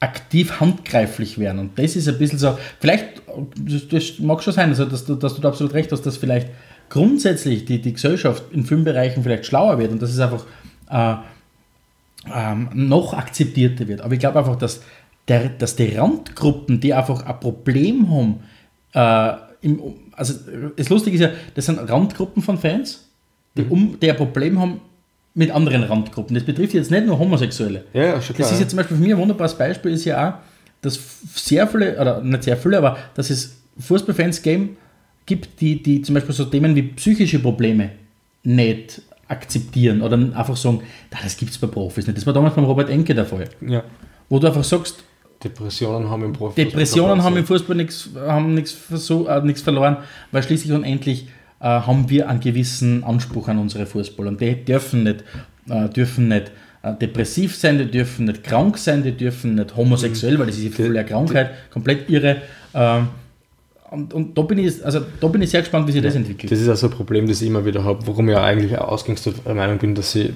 [0.03, 1.59] aktiv handgreiflich werden.
[1.59, 3.21] Und das ist ein bisschen so, vielleicht,
[3.57, 6.17] das, das mag schon sein, also dass, du, dass du da absolut recht hast, dass
[6.17, 6.49] vielleicht
[6.89, 10.45] grundsätzlich die, die Gesellschaft in vielen Bereichen vielleicht schlauer wird und dass es einfach
[10.89, 11.15] äh,
[12.35, 14.01] ähm, noch akzeptierter wird.
[14.01, 14.81] Aber ich glaube einfach, dass,
[15.29, 18.43] der, dass die Randgruppen, die einfach ein Problem haben,
[18.93, 19.79] äh, im,
[20.11, 20.33] also
[20.75, 23.09] das Lustige ist ja, das sind Randgruppen von Fans,
[23.55, 23.71] die, mhm.
[23.71, 24.81] um, die ein Problem haben
[25.36, 26.36] mit anderen Randgruppen.
[26.36, 27.86] Das betrifft jetzt nicht nur Homosexuelle.
[27.93, 28.47] Ja, ja schon klar.
[28.47, 30.34] Das ist jetzt zum Beispiel für mich ein wunderbares Beispiel, ist ja auch,
[30.81, 30.99] dass
[31.36, 34.77] sehr viele, oder nicht sehr viele, aber dass es Fußballfans geben,
[35.25, 37.91] gibt, die, die zum Beispiel so Themen wie psychische Probleme
[38.43, 42.17] nicht akzeptieren oder einfach sagen, das gibt es bei Profis nicht.
[42.17, 43.49] Das war damals beim Robert Enke der Fall.
[43.61, 43.84] Ja.
[44.29, 45.03] Wo du einfach sagst,
[45.43, 48.77] Depressionen haben im Profifußball Depressionen haben im Fußball nichts, haben nichts,
[49.09, 49.97] äh, nichts verloren,
[50.31, 51.27] weil schließlich und endlich
[51.64, 54.30] äh, haben wir einen gewissen Anspruch an unsere Fußballer.
[54.30, 55.24] Und die dürfen nicht,
[55.70, 56.51] äh, dürfen nicht
[56.84, 60.78] äh, depressiv sein, die dürfen nicht krank sein, die dürfen nicht homosexuell, weil das ist
[60.78, 62.41] eine volle Krankheit, komplett irre.
[62.74, 63.07] Ähm,
[63.91, 66.16] und, und da, bin ich, also, da bin ich sehr gespannt, wie sich ja, das
[66.16, 66.51] entwickelt.
[66.51, 69.55] Das ist also ein Problem, das ich immer wieder habe, warum ich eigentlich ausgangs der
[69.55, 70.34] Meinung bin, dass sie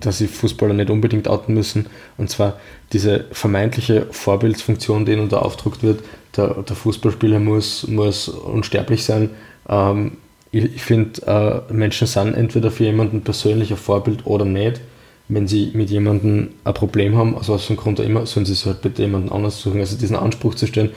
[0.00, 1.86] dass sich Fußballer nicht unbedingt outen müssen.
[2.18, 2.60] Und zwar
[2.92, 6.04] diese vermeintliche Vorbildsfunktion, die ihnen da aufgedruckt wird,
[6.36, 9.30] der, der Fußballspieler muss, muss unsterblich sein.
[9.68, 10.12] Ähm,
[10.50, 14.80] ich, ich finde, äh, Menschen sind entweder für jemanden persönlich ein Vorbild oder nicht.
[15.28, 18.46] Wenn sie mit jemandem ein Problem haben, aus was für einem Grund auch immer, sollen
[18.46, 19.80] sie es halt bitte jemanden anders suchen.
[19.80, 20.90] Also diesen Anspruch zu stellen,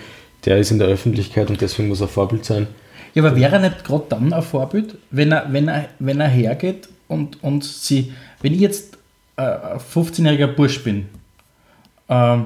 [0.46, 2.68] der ist in der Öffentlichkeit und deswegen muss er Vorbild sein.
[3.14, 6.30] Ja, aber wäre er nicht gerade dann ein Vorbild, wenn er, wenn er, wenn er
[6.30, 8.98] hergeht und, und sie, wenn ich jetzt
[9.36, 11.10] äh, ein 15-jähriger Bursch bin
[12.08, 12.46] ähm,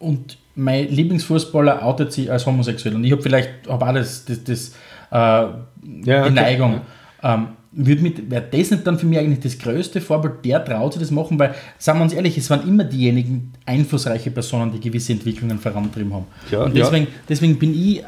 [0.00, 4.42] und mein Lieblingsfußballer outet sich als homosexuell und ich habe vielleicht hab auch das, das,
[4.42, 4.72] das
[5.12, 6.30] äh, ja, die okay.
[6.30, 6.80] Neigung.
[7.22, 11.10] Ähm, wäre das nicht dann für mich eigentlich das größte Vorbild, der traut sich das
[11.10, 15.58] machen, weil, sagen wir uns ehrlich, es waren immer diejenigen einflussreiche Personen, die gewisse Entwicklungen
[15.58, 16.26] vorantrieben haben.
[16.50, 17.12] Ja, und deswegen, ja.
[17.28, 18.02] deswegen bin ich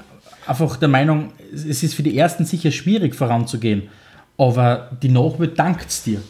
[0.46, 3.84] einfach der Meinung, es ist für die Ersten sicher schwierig voranzugehen,
[4.36, 6.20] aber die Nachwelt dankt es dir.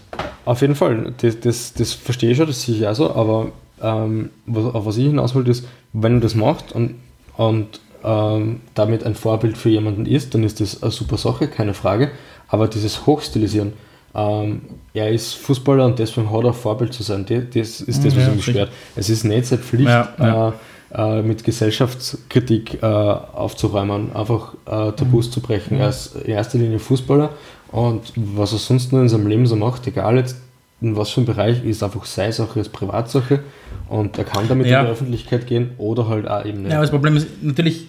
[0.45, 3.53] Auf jeden Fall, das, das, das verstehe ich schon, das sehe ich auch so, aber
[3.81, 6.97] ähm, was, auf was ich hinaus wollte, ist, wenn du das machst und,
[7.37, 11.75] und ähm, damit ein Vorbild für jemanden ist, dann ist das eine super Sache, keine
[11.75, 12.11] Frage.
[12.49, 13.73] Aber dieses Hochstilisieren,
[14.15, 18.27] ähm, er ist Fußballer und deswegen hat er Vorbild zu sein, das, ist das, was
[18.27, 18.71] ja, mich stört.
[18.95, 20.49] Es ist nicht seine Pflicht, ja, ja.
[20.49, 20.53] Äh,
[20.95, 25.33] äh, mit Gesellschaftskritik äh, aufzuräumen, einfach äh, Tabus mhm.
[25.33, 25.81] zu brechen.
[25.81, 27.31] Er ist in erster Linie Fußballer
[27.71, 30.37] und was er sonst nur in seinem Leben so macht, egal jetzt
[30.83, 33.41] in was für einem Bereich, ist einfach seine Sache, ist Privatsache
[33.89, 34.81] und er kann damit ja.
[34.81, 36.73] in die Öffentlichkeit gehen oder halt auch eben nicht.
[36.73, 37.87] Ja, das Problem ist natürlich,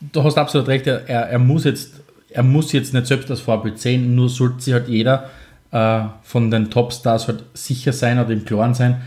[0.00, 1.94] du hast absolut recht, er, er, muss, jetzt,
[2.30, 5.30] er muss jetzt nicht selbst als Vorbild sehen, nur sollte sich halt jeder
[5.70, 9.00] äh, von den Topstars halt sicher sein oder im Klaren sein,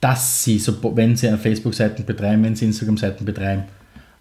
[0.00, 3.64] dass sie, so, wenn sie Facebook-Seiten betreiben, wenn sie Instagram-Seiten betreiben,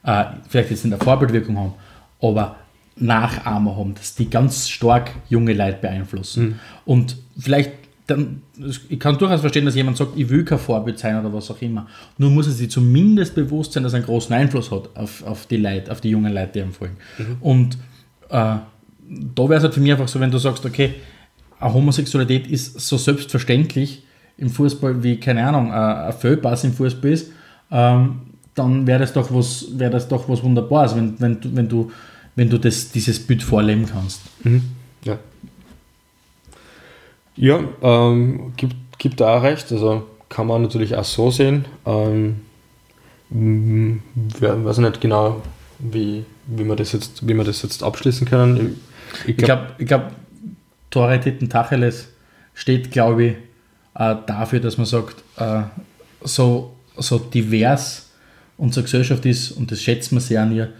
[0.03, 1.73] äh, vielleicht jetzt in der Vorbildwirkung haben,
[2.21, 2.55] aber
[2.97, 6.43] Nachahmer haben, dass die ganz stark junge Leute beeinflussen.
[6.43, 6.59] Mhm.
[6.85, 7.71] Und vielleicht,
[8.07, 8.41] dann,
[8.89, 11.61] ich kann durchaus verstehen, dass jemand sagt, ich will kein Vorbild sein oder was auch
[11.61, 11.87] immer.
[12.17, 15.47] Nur muss er sich zumindest bewusst sein, dass er einen großen Einfluss hat auf, auf
[15.47, 16.97] die Leute, auf die jungen Leute, die ihm folgen.
[17.17, 17.37] Mhm.
[17.41, 17.77] Und
[18.29, 18.63] äh, da
[19.37, 20.95] wäre es halt für mich einfach so, wenn du sagst, okay,
[21.59, 24.03] eine Homosexualität ist so selbstverständlich
[24.37, 27.31] im Fußball wie, keine Ahnung, ein Fehlpass im Fußball ist,
[27.71, 28.21] ähm,
[28.53, 31.91] dann wäre das doch was, wäre das doch was Wunderbares, wenn, wenn, wenn du
[32.35, 34.21] wenn du das, dieses Bild vorleben kannst.
[34.43, 34.63] Mhm.
[35.03, 35.17] Ja.
[37.37, 39.71] Ja, ähm, gibt, gibt da recht.
[39.71, 41.65] Also kann man natürlich auch so sehen.
[41.85, 42.41] Ähm,
[43.29, 45.41] ich weiß nicht genau,
[45.79, 48.79] wie, wie, wir das jetzt, wie wir das jetzt abschließen können.
[49.25, 50.11] Ich glaube, ich glaub,
[50.89, 52.09] Tore Titten Tacheles
[52.53, 53.35] steht, glaube ich,
[53.95, 55.63] äh, dafür, dass man sagt, äh,
[56.21, 58.09] so, so divers
[58.57, 60.73] unsere Gesellschaft ist, und das schätzen wir sehr an ihr,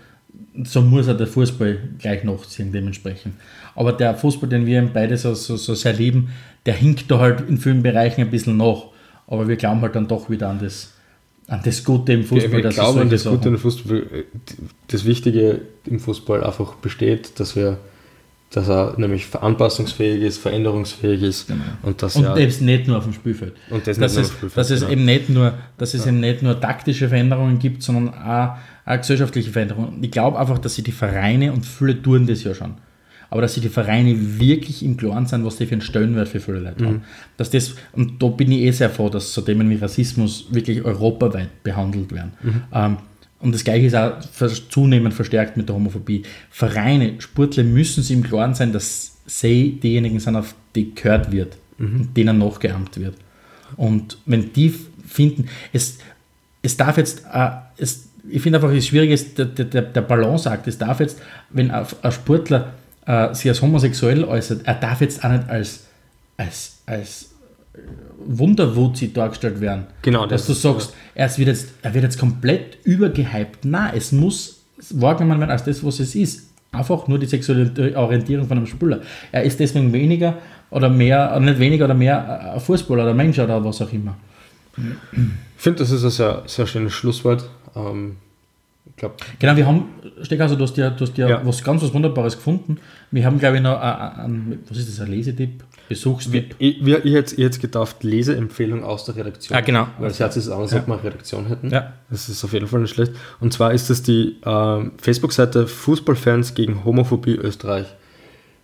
[0.64, 3.36] so muss er der Fußball gleich nachziehen, dementsprechend.
[3.76, 6.30] Aber der Fußball, den wir beide so, so, so sehr lieben,
[6.66, 8.86] der hinkt da halt in vielen Bereichen ein bisschen nach.
[9.28, 10.94] Aber wir glauben halt dann doch wieder an das,
[11.48, 12.60] an das Gute im Fußball.
[12.60, 13.38] Ja, wir glauben an das Sachen.
[13.38, 14.04] Gute im Fußball.
[14.88, 17.78] Das Wichtige im Fußball einfach besteht, dass wir
[18.52, 21.64] dass er nämlich anpassungsfähig ist, veränderungsfähig ist genau.
[21.82, 23.54] und dass und er eben nicht nur auf dem Spielfeld.
[23.70, 24.92] Und das, das ist, Spielfeld, dass es genau.
[24.92, 26.12] eben nicht nur, dass es ja.
[26.12, 29.98] eben nicht nur taktische Veränderungen gibt, sondern auch eine gesellschaftliche Veränderung.
[30.02, 32.76] Ich glaube einfach, dass sie die Vereine, und viele tun das ja schon,
[33.30, 36.40] aber dass sie die Vereine wirklich im Klaren sind, was die für einen Stellenwert für
[36.40, 36.88] viele Leute mhm.
[36.88, 37.02] haben.
[37.38, 40.84] Dass das, und da bin ich eh sehr froh, dass so Themen wie Rassismus wirklich
[40.86, 42.32] europaweit behandelt werden.
[42.42, 42.62] Mhm.
[42.74, 42.98] Ähm,
[43.40, 44.20] und das Gleiche ist auch
[44.70, 46.24] zunehmend verstärkt mit der Homophobie.
[46.50, 51.58] Vereine, Sportler müssen sich im Klaren sein, dass sie diejenigen sind, auf die gehört wird
[51.78, 52.00] mhm.
[52.00, 53.16] und denen nachgeahmt wird.
[53.76, 54.74] Und wenn die
[55.06, 55.98] finden, es,
[56.62, 60.68] es darf jetzt, äh, es, ich finde einfach, das Schwierige ist der, der, der Balanceakt.
[60.68, 62.74] Es darf jetzt, wenn ein, ein Sportler
[63.06, 65.86] äh, sich als homosexuell äußert, er darf jetzt auch nicht als,
[66.38, 67.35] als, als
[68.26, 69.86] Wunderwuzi dargestellt werden.
[70.02, 71.24] Genau, dass das, du sagst, ja.
[71.24, 73.66] er, wird jetzt, er wird jetzt komplett übergehypt.
[73.66, 74.62] Nein, es muss
[74.92, 76.50] wahrgenommen werden als das, was es ist.
[76.72, 79.02] Einfach nur die sexuelle Orientierung von einem Spieler.
[79.32, 80.38] Er ist deswegen weniger
[80.72, 84.18] oder mehr, nicht weniger oder mehr ein Fußballer oder Mensch oder was auch immer.
[84.76, 87.50] Ich finde, das ist ein sehr, sehr schönes Schlusswort.
[87.76, 88.18] Ähm,
[88.96, 89.86] glaub, genau, wir haben,
[90.22, 92.78] Steckhauser, du hast ja, du hast ja, ja, was ganz was Wunderbares gefunden.
[93.12, 95.64] Wir haben, glaube ich, noch ein, was ist das, ein Lesetipp?
[95.88, 96.56] Besuchstipp?
[96.58, 99.58] Ich, ich, ich hätte jetzt gedacht, Leseempfehlung aus der Redaktion.
[99.58, 99.88] Ah, genau.
[100.00, 100.80] Weil das Herz ist anders, ja.
[100.80, 101.70] ob wir eine Redaktion hätten.
[101.70, 101.94] Ja.
[102.10, 103.14] Das ist auf jeden Fall nicht schlecht.
[103.40, 107.88] Und zwar ist das die äh, Facebook-Seite Fußballfans gegen Homophobie Österreich.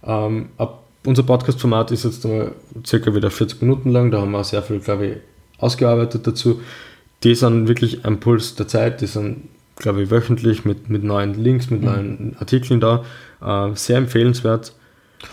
[0.03, 2.53] Ähm, ab, unser Podcast-Format ist jetzt einmal
[2.85, 4.11] circa wieder 40 Minuten lang.
[4.11, 5.17] Da haben wir sehr viel, glaube ich,
[5.59, 6.61] ausgearbeitet dazu.
[7.23, 9.01] Die sind wirklich ein Puls der Zeit.
[9.01, 9.49] Die sind,
[9.81, 11.87] glaube ich, wöchentlich mit, mit neuen Links, mit mhm.
[11.87, 13.03] neuen Artikeln da.
[13.43, 14.73] Äh, sehr empfehlenswert.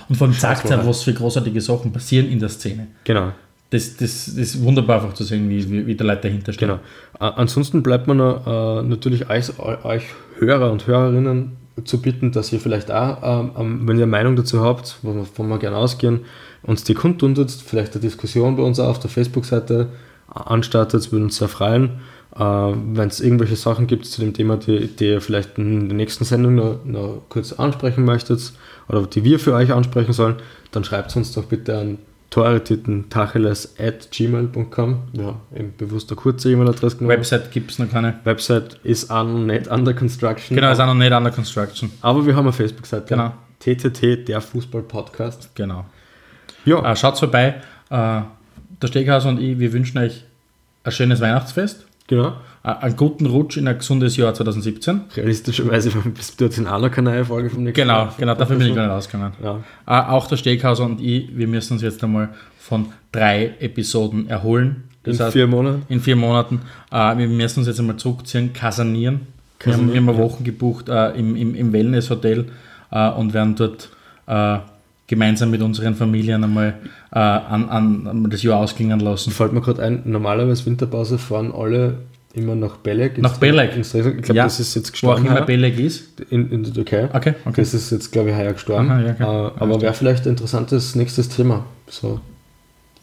[0.09, 2.89] Und von sagt er, was für großartige Sachen passieren in der Szene.
[3.05, 3.33] Genau.
[3.71, 6.69] das, das, das ist wunderbar einfach zu sehen, wie, wie, wie der Leute dahinter stehen.
[6.69, 6.81] Genau.
[7.19, 10.05] A- Ansonsten bleibt man äh, natürlich euch, euch
[10.39, 11.53] Hörer und Hörerinnen
[11.85, 15.49] zu bitten, dass ihr vielleicht auch, ähm, ähm, wenn ihr eine Meinung dazu habt, wovon
[15.49, 16.21] wir gerne ausgehen,
[16.63, 19.89] uns die kundtun tut, vielleicht eine Diskussion bei uns auf der Facebook-Seite
[20.29, 22.01] anstartet, würden uns sehr freuen.
[22.39, 25.97] Äh, wenn es irgendwelche Sachen gibt zu dem Thema, die, die ihr vielleicht in der
[25.97, 28.53] nächsten Sendung noch, noch kurz ansprechen möchtet
[28.89, 30.37] oder die wir für euch ansprechen sollen,
[30.71, 31.99] dann schreibt uns doch bitte an
[32.31, 34.99] toretitentacheles at gmail.com.
[35.13, 37.17] Ja, eben bewusst eine kurze E-Mail-Adresse genommen.
[37.17, 38.19] Website gibt es noch keine.
[38.25, 40.55] Website ist auch noch nicht under construction.
[40.55, 41.91] Genau, ist auch noch nicht under construction.
[42.03, 43.07] Aber wir haben eine Facebook-Seite.
[43.09, 43.33] Genau.
[43.61, 45.51] TTT, der Fußball-Podcast.
[45.55, 45.85] Genau.
[46.65, 47.57] Ja, Äh, schaut vorbei.
[47.91, 48.21] Äh,
[48.81, 50.25] der Steghauser und ich, wir wünschen euch
[50.85, 52.33] ein schönes Weihnachtsfest, genau.
[52.65, 55.03] äh, einen guten Rutsch in ein gesundes Jahr 2017.
[55.17, 58.13] Realistischerweise bis dorthin auch noch keine neue Folge vom nächsten Genau, Mal.
[58.19, 59.35] genau, dafür bin ich gar nicht ausgegangen.
[59.43, 59.61] Ja.
[59.87, 64.85] Äh, auch der Steghauser und ich, wir müssen uns jetzt einmal von drei Episoden erholen.
[65.05, 65.83] In Das heißt, vier Monaten.
[65.89, 66.63] in vier Monaten.
[66.91, 69.21] Äh, wir müssen uns jetzt einmal zurückziehen, kasanieren.
[69.61, 70.25] Wir haben, Kasernieren, wir haben ja.
[70.25, 72.47] Wochen gebucht im, im, im Wellness-Hotel
[72.91, 73.89] und werden dort
[75.09, 76.75] gemeinsam mit unseren Familien einmal
[77.13, 79.33] äh, an, an, das Jahr ausklingen lassen.
[79.33, 81.97] Fällt mir gerade ein, normalerweise Winterpause fahren alle
[82.35, 83.19] immer nach Belek.
[83.19, 83.73] Nach Belek?
[83.77, 85.27] Ich glaube, Ja, das ist jetzt Wo auch gestorben.
[85.27, 85.41] immer.
[85.47, 86.21] Beleg ist.
[86.31, 87.09] in, in der Türkei.
[87.13, 87.61] Okay, okay.
[87.63, 88.91] Das ist jetzt, glaube ich, heuer gestorben.
[88.91, 89.23] Aha, ja, okay.
[89.23, 91.65] Äh, aber wäre vielleicht ein interessantes nächstes Thema.
[91.89, 92.21] So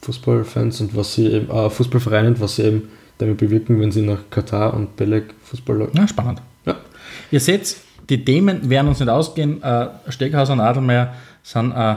[0.03, 2.83] Fußballfans und was sie eben, äh, Fußballvereine und was sie eben
[3.17, 6.41] damit bewirken, wenn sie nach Katar und Belek Fußball Ja, spannend.
[6.65, 6.75] Ja.
[7.31, 7.77] Ihr seht,
[8.09, 9.63] die Themen werden uns nicht ausgehen.
[9.63, 11.13] Äh, Steghauser und Adelmeier
[11.45, 11.91] sind äh,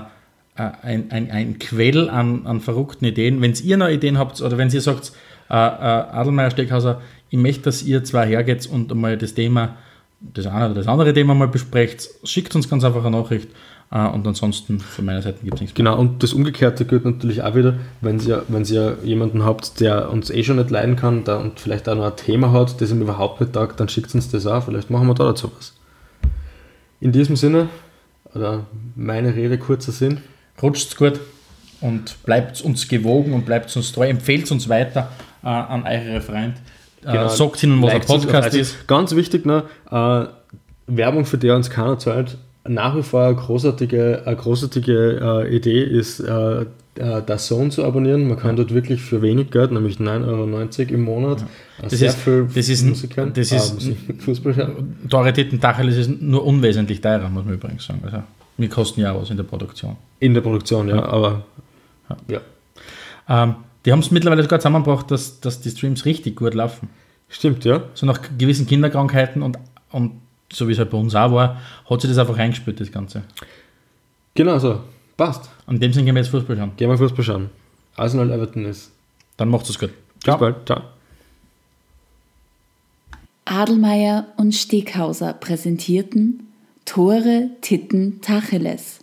[0.56, 3.40] äh, ein, ein, ein Quell an, an verrückten Ideen.
[3.40, 5.12] Wenn ihr noch Ideen habt oder wenn ihr sagt,
[5.48, 9.76] äh, äh, Adelmeier, Steghauser, ich möchte, dass ihr zwei hergeht und einmal das Thema,
[10.20, 13.48] das eine oder das andere Thema mal besprecht, schickt uns ganz einfach eine Nachricht.
[13.90, 15.74] Äh, und ansonsten von meiner Seite gibt es nichts.
[15.74, 20.10] Genau, und das Umgekehrte gilt natürlich auch wieder, wenn ihr, wenn ihr jemanden habt, der
[20.10, 22.90] uns eh schon nicht leiden kann da, und vielleicht auch noch ein Thema hat, das
[22.90, 24.64] ihm überhaupt nicht taugt, dann schickt uns das auch.
[24.64, 25.74] Vielleicht machen wir da dazu was.
[27.00, 27.68] In diesem Sinne,
[28.34, 30.20] oder meine Rede kurzer Sinn,
[30.62, 31.20] Rutscht's gut
[31.80, 34.08] und bleibt uns gewogen und bleibt uns treu.
[34.08, 35.10] Empfehlt uns weiter
[35.42, 36.54] äh, an eure Freunde.
[37.04, 38.88] Äh, sagt ihnen, was ein Podcast also ist.
[38.88, 40.26] Ganz wichtig noch, äh,
[40.86, 42.36] Werbung, für die uns keiner zahlt.
[42.66, 46.20] Nach wie vor eine großartige, eine großartige äh, Idee ist,
[46.98, 48.28] äh, das Zone zu abonnieren.
[48.28, 52.08] Man kann dort wirklich für wenig Geld, nämlich 9,90 Euro im Monat, äh, Das sehr
[52.10, 54.96] ist- viel das ist- Musik hören, das äh, ist- Musik, Fußball hören.
[55.08, 58.00] Teuretät Tacheles ist nur unwesentlich teurer, muss man übrigens sagen.
[58.04, 58.22] Also,
[58.56, 59.96] wir kosten ja auch was in der Produktion.
[60.20, 61.44] In der Produktion, ja, aber
[62.28, 62.40] ja.
[63.28, 66.88] Ähm, die haben es mittlerweile sogar zusammengebracht, dass, dass die Streams richtig gut laufen.
[67.28, 67.82] Stimmt, ja.
[67.94, 69.58] So nach gewissen Kinderkrankheiten und,
[69.92, 70.12] und
[70.52, 73.22] so wie es halt bei uns auch war, hat sich das einfach eingespielt, das Ganze.
[74.34, 74.80] Genau so.
[75.18, 75.50] Passt.
[75.66, 76.72] Und in dem Sinne gehen wir jetzt Fußball schauen.
[76.76, 77.50] Gehen wir Fußball schauen.
[77.96, 78.90] Arsenal Everton ist.
[79.36, 79.90] Dann macht es gut.
[80.24, 80.64] Bis bald.
[80.64, 80.82] Ciao.
[83.44, 86.46] Adelmeier und Steghauser präsentierten
[86.84, 88.97] Tore Titten Tacheles.